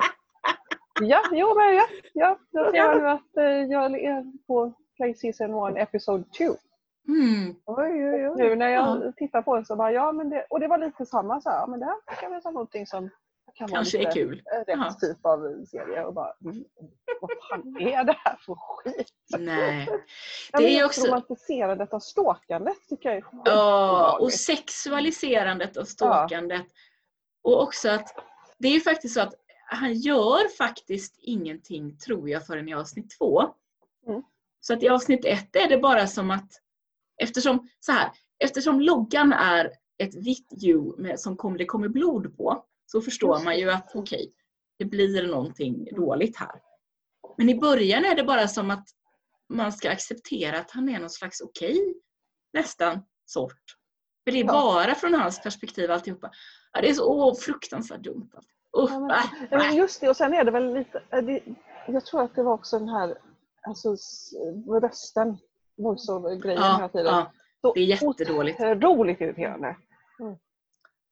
[1.00, 1.86] ja, jo men ja.
[2.12, 2.38] ja.
[2.52, 6.44] Då ser jag nu att eh, jag är på Play Season 1 Episode 2.
[7.08, 7.54] Mm.
[7.66, 8.34] Oj, oj, oj.
[8.36, 11.06] Nu när jag tittar på den så bara, ja men det, och det var lite
[11.06, 13.10] samma så här, ja, men det här kan vara någonting som
[13.54, 14.42] kan vara Kanske lite är kul.
[14.66, 14.96] rätt Ja.
[15.00, 16.64] typ av serie och bara, mm,
[17.20, 19.12] vad fan är det här för skit?
[19.38, 19.88] Nej.
[20.52, 21.06] Ja, Det är också...
[21.06, 26.66] romantiserandet av stalkandet tycker jag är Ja, och sexualiserandet av stalkandet.
[27.42, 28.14] Och också att
[28.58, 29.34] det är ju faktiskt så att
[29.66, 33.42] han gör faktiskt ingenting, tror jag, förrän i avsnitt två.
[34.06, 34.22] Mm.
[34.60, 36.52] Så att i avsnitt ett är det bara som att
[37.22, 40.52] eftersom, så här, eftersom loggan är ett vitt
[40.98, 44.32] med, som kommer, det kommer blod på så förstår man ju att okej,
[44.78, 46.60] det blir någonting dåligt här.
[47.38, 48.84] Men i början är det bara som att
[49.48, 51.94] man ska acceptera att han är någon slags okej,
[52.52, 53.62] nästan, sort.
[54.24, 54.52] För det är Ja.
[54.52, 56.30] bara från hans perspektiv alltihopa.
[56.72, 58.30] Ja, det är så åh, fruktansvärt dumt.
[58.78, 59.76] Usch, Ja, men- äh, Ja, men nej.
[59.76, 61.42] just det, och sen är det väl lite, eh, det,
[61.86, 63.18] jag tror att det var också den här
[63.62, 63.96] alltså,
[64.82, 65.38] rösten,
[65.76, 67.06] voiceover-grejen hela ja, tiden.
[67.60, 68.60] ja, det är jättedåligt.
[68.60, 69.76] Otroligt irriterande.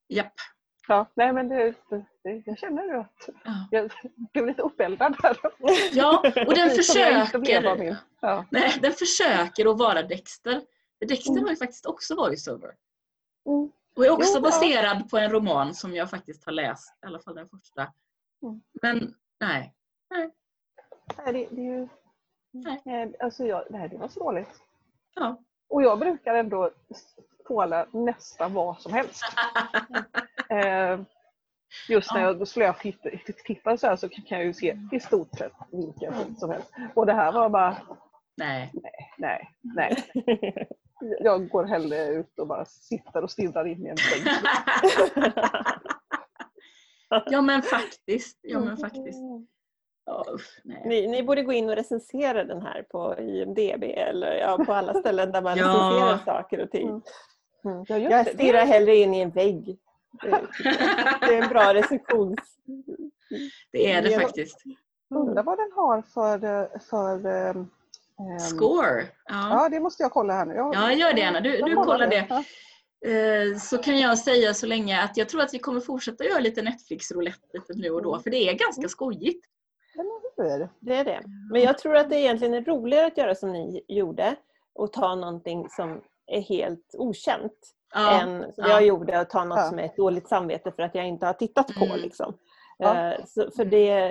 [0.09, 0.33] Japp.
[0.91, 3.53] Ja, nej men det, det, det, jag känner ju att Ja.
[3.71, 3.91] jag
[4.33, 5.37] blev lite uppeldad där.
[5.93, 7.97] ja, och den försöker, min.
[8.21, 8.45] Ja.
[8.51, 10.63] nej, den försöker att vara Dexter.
[11.09, 11.43] Dexter Mm.
[11.45, 12.75] har ju faktiskt också voiceover.
[13.47, 13.71] Mm.
[13.97, 14.41] Och är också Jo, ja.
[14.41, 17.93] baserad på en roman som jag faktiskt har läst, i alla fall den första.
[18.43, 18.61] Mm.
[18.83, 19.75] Men nej.
[20.11, 20.31] Nej,
[21.17, 21.89] det, det är ju...
[22.53, 22.83] Nej.
[22.85, 24.61] Nej, Alltså jag, nej, det var så dåligt.
[25.15, 25.41] Ja.
[25.69, 26.71] Och jag brukar ändå
[27.47, 29.25] tåla nästan vad som helst.
[30.51, 31.01] Eh,
[31.89, 32.27] just när Ja.
[32.39, 36.51] jag slötittar så här så kan jag ju se i stort sett vilken film som
[36.51, 36.73] helst.
[36.95, 37.77] Och det här var bara,
[38.37, 38.73] Nej.
[39.19, 39.97] nej, nej.
[41.21, 44.35] Jag går hellre ut och bara sitter och stirrar in i en vägg.
[47.27, 48.39] ja men faktiskt.
[48.43, 49.21] Ja men faktiskt.
[50.05, 50.83] Ja, usch, nej.
[50.85, 54.95] Ni, ni borde gå in och recensera den här på IMDB eller ja, på alla
[54.95, 55.65] ställen där man Ja.
[55.67, 56.89] recenserar saker och ting.
[56.89, 57.03] Mm.
[57.65, 57.85] Mm.
[57.89, 59.79] Ja, Jag stirrar hellre in i en vägg.
[60.13, 60.47] Det,
[61.21, 62.39] det är en bra recensions...
[63.73, 64.21] Det är det Ja.
[64.21, 64.63] faktiskt.
[65.15, 67.67] Undrar vad den har för, för ehm,
[68.41, 69.03] Score.
[69.25, 69.49] Ja.
[69.51, 70.55] Ja, det måste jag kolla här nu.
[70.55, 71.41] Jag, Ja, gör det, Anna.
[71.41, 72.27] Du- du kollar det.
[72.29, 72.45] Ja.
[73.11, 76.39] Eh, Så kan jag säga så länge att jag tror att vi kommer fortsätta göra
[76.41, 78.19] lite Netflix-roulette lite nu och då.
[78.19, 79.45] För det är ganska skojigt.
[79.95, 80.69] Eller hur?
[80.81, 81.21] Det är det.
[81.53, 84.37] Men jag tror att det egentligen är roligare att göra som ni gjorde
[84.75, 87.53] och ta någonting som är helt okänt.
[87.95, 88.69] Ja, än som ja.
[88.69, 89.69] jag gjorde att ta något Ja.
[89.69, 91.85] som är ett dåligt samvete för att jag inte har tittat på.
[91.85, 92.01] Mm.
[92.01, 92.37] Liksom.
[92.79, 93.13] Ja.
[93.13, 94.09] Eh, Så, för det,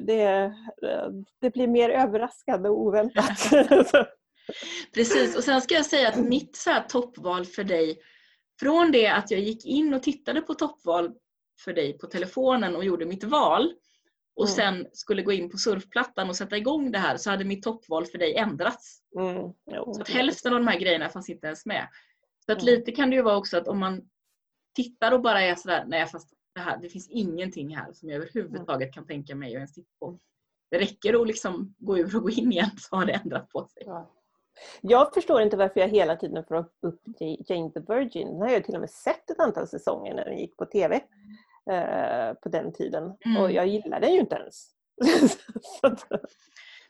[0.00, 0.52] det,
[1.40, 3.50] det, blir mer överraskande och oväntat.
[4.94, 7.98] Precis, och sen ska jag säga att mitt så här toppval för dig,
[8.60, 11.12] från det att jag gick in och tittade på toppval
[11.64, 13.72] för dig på telefonen och gjorde mitt val
[14.36, 14.54] och Mm.
[14.56, 18.06] sen skulle gå in på surfplattan och sätta igång det här så hade mitt toppval
[18.06, 19.00] för dig ändrats.
[19.18, 19.36] mm,
[19.70, 19.94] jo.
[19.94, 21.88] Så att hälften av de här grejerna fanns inte ens med.
[22.48, 24.08] Så att lite kan det ju vara också att om man
[24.76, 28.16] tittar och bara är sådär, nej fast det, här, det finns ingenting här som jag
[28.16, 30.18] överhuvudtaget kan tänka mig att ens titta på.
[30.70, 33.64] Det räcker att liksom gå ur och gå in igen så har det ändrat på
[33.64, 33.82] sig.
[33.86, 34.10] Ja.
[34.80, 38.28] Jag förstår inte varför jag hela tiden får upp Jane the Virgin.
[38.28, 41.00] Den har jag till och med sett ett antal säsonger när den gick på TV
[41.70, 43.16] eh, på den tiden.
[43.24, 43.42] Mm.
[43.42, 44.70] Och jag gillar den ju inte ens.
[45.82, 46.06] Att,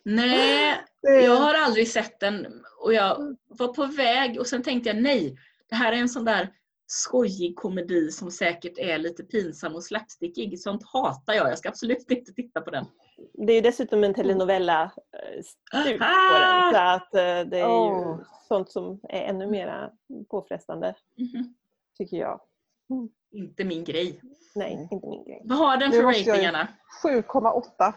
[0.08, 0.84] Nej,
[1.24, 2.46] jag har aldrig sett den.
[2.80, 5.36] Och jag var på väg och sen tänkte jag nej,
[5.68, 6.52] det här är en sån där
[6.86, 10.60] skojig komedi som säkert är lite pinsam och slapstickig.
[10.60, 11.50] Sånt hatar jag.
[11.50, 12.84] Jag ska absolut inte titta på den.
[13.46, 15.98] Det är dessutom en telenovella-stuk eh,
[16.32, 16.72] på den.
[16.72, 18.18] Så att eh, det är oh.
[18.18, 19.90] ju sånt som är ännu mer
[20.30, 20.94] påfrestande.
[21.18, 21.54] Mm -hmm.
[21.98, 22.40] Tycker jag.
[22.90, 23.08] Mm.
[23.30, 24.20] Inte min grej.
[24.54, 25.42] Nej, inte min grej.
[25.44, 26.68] Vad har den för ratingarna?
[27.04, 27.92] 7,8.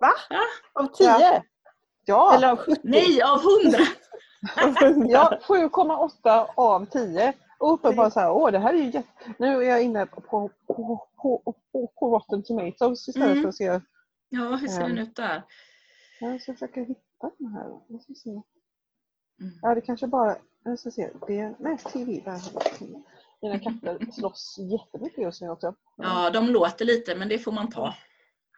[0.00, 0.12] Va?
[0.30, 0.42] Ja.
[0.72, 1.42] Av tio?
[2.04, 2.34] Ja.
[2.34, 2.80] Eller av 70?
[2.84, 3.78] Nej, av 100!
[5.08, 7.32] ja, 7,8 av 10.
[7.58, 9.34] Och uppenbarligen så här, åh det här är ju jätte...
[9.38, 11.54] Nu är jag inne på, på, på, på,
[11.98, 13.42] på Rotten Tomatoes istället mm.
[13.42, 13.80] för att se...
[14.28, 14.98] Ja, hur ser den ehm.
[14.98, 15.42] ut där?
[16.20, 17.80] Jag ska försöka hitta den här.
[17.88, 18.30] Jag ska se.
[18.30, 19.58] Mm.
[19.62, 20.36] Ja, det kanske bara...
[20.64, 21.10] Jag ska se.
[21.26, 22.22] Det är mest TV.
[22.24, 22.40] Där.
[23.42, 25.74] Mina katter slåss jättemycket just nu också.
[25.96, 27.94] Ja, de låter lite men det får man ta.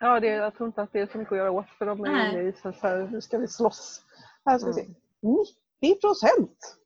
[0.03, 2.05] Ja, det, jag tror inte att det är så mycket att göra åt för de
[2.05, 2.33] är Nej.
[2.35, 4.03] inne i så här, nu ska vi slåss.
[4.45, 5.45] Här ska vi Mm.
[5.45, 5.53] se.
[5.83, 6.77] 90 procent!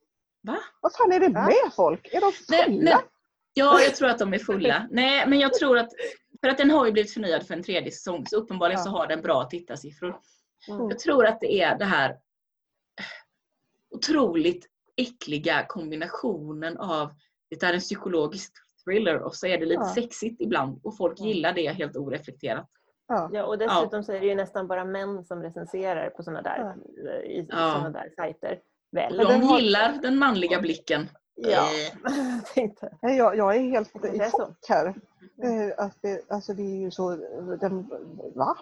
[0.42, 0.58] Va?
[0.80, 1.42] Vad fan är det Va?
[1.46, 2.08] med folk?
[2.12, 2.82] Är de Nej, fulla?
[2.90, 3.02] men,
[3.54, 4.88] ja, jag tror att de är fulla.
[4.90, 5.90] Nej, men jag tror att
[6.40, 8.92] för att den har ju blivit förnyad för en tredje säsong så uppenbarligen så Ja.
[8.92, 10.20] har den bra tittarsiffror.
[10.68, 10.88] Mm.
[10.90, 12.16] Jag tror att det är det här
[13.90, 17.12] otroligt äckliga kombinationen av
[17.50, 18.52] det är en psykologisk
[18.84, 19.94] thriller och så är det lite Ja.
[19.94, 21.26] sexigt ibland och folk Ja.
[21.26, 22.70] gillar det helt oreflekterat.
[23.08, 23.30] Ja.
[23.32, 26.74] Ja, och dessutom så är det ju nästan bara män som recenserar på sådana där,
[27.06, 27.72] eh, i Ja.
[27.76, 28.60] såna där sajter.
[28.92, 29.16] Väl?
[29.16, 31.08] Den De har- gillar den manliga blicken.
[31.34, 31.68] Ja,
[32.56, 32.66] Eh.
[33.02, 34.86] Nej, Jag, jag är helt Det i chock här.
[35.42, 37.10] Eh, Att det, alltså det är ju så...
[37.60, 37.90] Den,
[38.34, 38.56] va?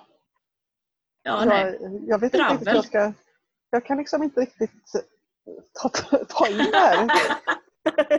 [1.22, 1.78] Ja, nej.
[1.80, 3.12] jag, jag vet inte riktigt hur jag ska...
[3.70, 4.92] Jag kan liksom inte riktigt
[5.82, 5.88] ta,
[6.28, 7.10] ta in det här.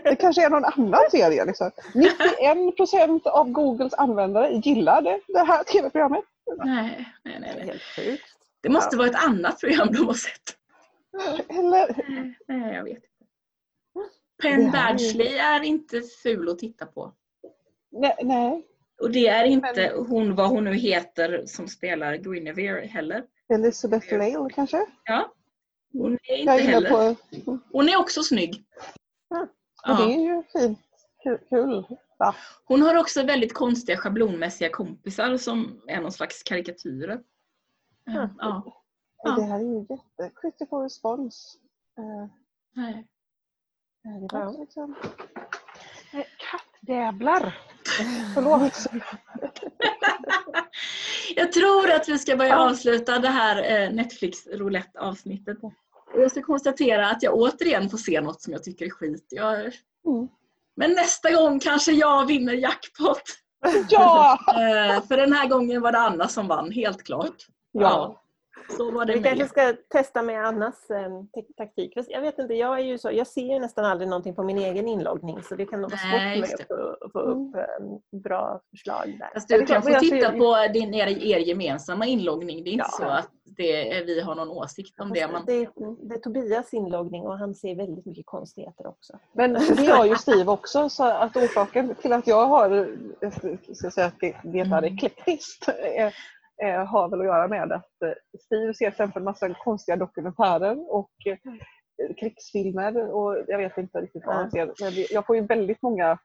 [0.03, 1.45] Det kanske är någon annan serie.
[1.45, 1.71] Liksom.
[1.93, 6.23] 91 procent av Googles användare gillade det här tv-programmet.
[6.65, 7.65] nej, nej, Det nej, är nej.
[7.65, 8.25] helt sjukt.
[8.61, 10.57] Det måste vara ett annat program de har sett.
[11.49, 11.95] Eller,
[12.47, 13.07] Nej, jag vet inte.
[14.41, 17.13] Det Penn Badgley är inte ful att titta på.
[17.91, 18.67] nej, nej.
[19.01, 23.23] Och det är inte hon, vad hon nu heter, som spelar Guinevere heller.
[23.53, 24.85] Elizabeth Lale kanske?
[25.03, 25.33] Ja.
[25.93, 26.89] Hon är inte heller.
[26.89, 27.15] på...
[27.71, 28.63] Hon är också snygg.
[29.87, 30.09] Men det Ja.
[30.09, 30.79] är ju fint.
[31.49, 31.85] Kul.
[32.19, 32.35] Va?
[32.65, 37.21] Hon har också väldigt konstiga schablonmässiga kompisar som är någon slags karikatyrer.
[38.07, 38.29] Mm.
[38.39, 38.81] Ja.
[39.23, 39.31] Ja.
[39.35, 40.31] Det här är ju jätte...
[40.41, 41.57] Critical response.
[41.97, 42.27] Eh,
[42.75, 43.07] Nej.
[44.05, 44.47] eh, det var Ja.
[44.47, 44.95] också liksom...
[46.13, 47.57] Eh, Kattjävlar!
[48.33, 48.73] Förlåt.
[51.35, 52.69] Jag tror att vi ska börja Ja.
[52.69, 55.57] avsluta det här eh, Netflix roulette avsnittet.
[56.15, 59.27] Jag ska konstatera att jag återigen får se något som jag tycker är skit.
[59.29, 59.55] Jag...
[59.59, 60.27] Mm.
[60.75, 63.21] Men nästa gång kanske jag vinner jackpot.
[63.89, 64.39] Ja!
[64.47, 67.35] Eh, för den här gången var det Anna som vann, helt klart.
[67.71, 68.22] Ja.
[68.69, 71.09] Så var det Vi kanske ska testa med Annas eh,
[71.57, 71.93] taktik.
[72.07, 74.57] Jag vet inte, jag, är ju så, jag ser ju nästan aldrig någonting på min
[74.57, 78.19] egen inloggning så det kan nog vara svårt för mig att få, få upp eh,
[78.19, 79.29] bra förslag där.
[79.33, 82.63] Fast du kan få jag titta ser- på din, er, er gemensamma inloggning.
[82.63, 83.05] Det är inte Ja.
[83.05, 85.27] så att det, vi har någon åsikt om det.
[85.27, 85.69] Man, det, är,
[86.09, 89.19] det är Tobias inloggning och han ser väldigt mycket konstigheter också.
[89.33, 93.33] Men det gör ju Steve också så att orsaken till att jag har, jag
[93.77, 94.83] ska säga att det, det är Mm.
[94.83, 95.69] eklektiskt,
[96.63, 100.93] eh, har väl att göra med att eh, Steve ser till exempel massa konstiga dokumentärer
[100.93, 101.37] och eh,
[102.19, 104.65] krigsfilmer och jag vet inte riktigt vad han ser.
[104.65, 106.17] Men Jag får ju väldigt många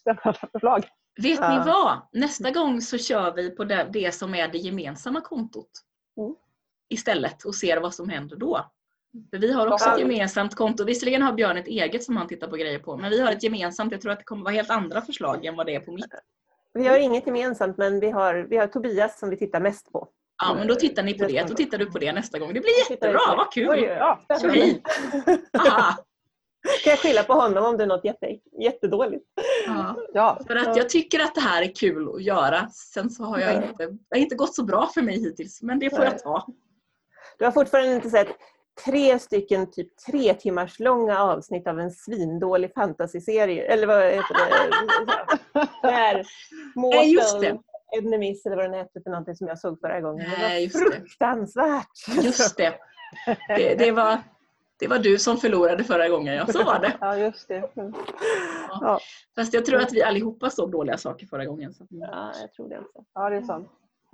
[0.00, 0.84] spännande förslag.
[1.22, 1.58] vet Ja.
[1.58, 1.98] ni vad?
[2.12, 5.70] Nästa gång så kör vi på det, det som är det gemensamma kontot.
[6.16, 6.34] Mm.
[6.88, 8.70] Istället och ser vad som händer då.
[9.30, 10.84] För vi har också ett gemensamt konto.
[10.84, 12.96] Visserligen har Björn ett eget som han tittar på grejer på.
[12.96, 13.92] Men vi har ett gemensamt.
[13.92, 16.14] Jag tror att det kommer vara helt andra förslag än vad det är på mitt.
[16.74, 20.08] Vi har inget gemensamt men vi har, vi har Tobias som vi tittar mest på.
[20.42, 21.48] Ja, men då tittar ni på det.
[21.48, 22.54] Då tittar du på det nästa gång.
[22.54, 23.20] Det blir jättebra.
[23.36, 23.68] Vad kul!
[23.68, 24.82] Oj, ja, Så hej!
[25.58, 25.96] Aha.
[26.84, 28.26] kan jag skylla på honom om det är något jätte,
[28.60, 29.24] jättedåligt.
[29.66, 29.96] Ja.
[30.12, 30.38] Ja.
[30.46, 32.68] För att jag tycker att det här är kul att göra.
[32.68, 35.62] Sen så har jag inte, det har inte gått så bra för mig hittills.
[35.62, 36.46] Men det får jag ta.
[37.38, 38.28] Du har fortfarande inte sett
[38.84, 43.62] tre stycken typ tre timmars långa avsnitt av en svindålig fantasyserie.
[43.72, 45.68] Eller vad heter det?
[45.82, 46.24] Där Nej.
[46.74, 47.58] Mortal
[47.98, 50.30] Enemies eller vad den hette för någonting som jag såg förra gången.
[50.30, 50.96] Det Nej, var det.
[50.96, 52.24] fruktansvärt.
[52.24, 52.74] Just det.
[53.48, 54.18] Det, det, var,
[54.78, 56.34] det var du som förlorade förra gången.
[56.34, 56.92] Ja, så var det.
[57.00, 57.76] ja, just det.
[57.76, 57.94] Mm.
[58.68, 59.00] Ja,
[59.36, 61.74] Fast jag tror att vi allihopa såg dåliga saker förra gången.
[61.74, 63.04] Så, ja, jag tror det också.
[63.14, 63.68] Ja, det är sant.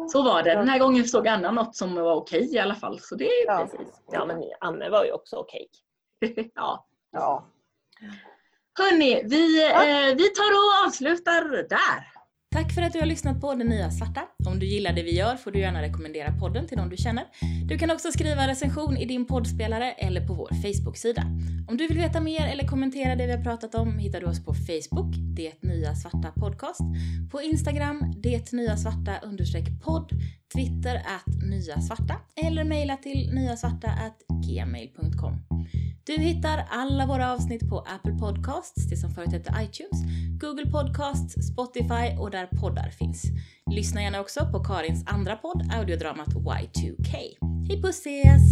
[0.06, 0.54] Så var det.
[0.54, 3.00] Den här gången såg Anna något som var okej i alla fall.
[3.00, 3.66] Så det är Ja.
[3.70, 4.02] Precis.
[4.12, 5.68] Ja, men Anne var ju också okej.
[6.54, 6.86] ja.
[7.12, 7.46] Ja.
[8.78, 12.17] Hörni, vi, eh, vi tar och avslutar där.
[12.50, 14.22] Tack för att du har lyssnat på Det Nya Svarta.
[14.46, 17.24] Om du gillar det vi gör får du gärna rekommendera podden till någon du känner.
[17.64, 21.22] Du kan också skriva recension i din poddspelare eller på vår Facebook-sida.
[21.68, 24.44] Om du vill veta mer eller kommentera det vi har pratat om hittar du oss
[24.44, 26.80] på Facebook, Det Nya Svarta Podcast,
[27.30, 29.20] på Instagram, Det Nya Svarta
[29.84, 30.10] podd,
[30.54, 32.14] Twitter att Nya Svarta
[32.46, 35.36] eller mejla till nyasvarta at gmail.com.
[36.04, 40.02] Du hittar alla våra avsnitt på Apple Podcasts, det som förut hette iTunes,
[40.40, 43.22] Google Podcasts, Spotify och där poddar finns.
[43.70, 47.14] Lyssna gärna också på Karins andra podd, audiodramat Y2K.
[47.68, 48.42] Hej puss ses!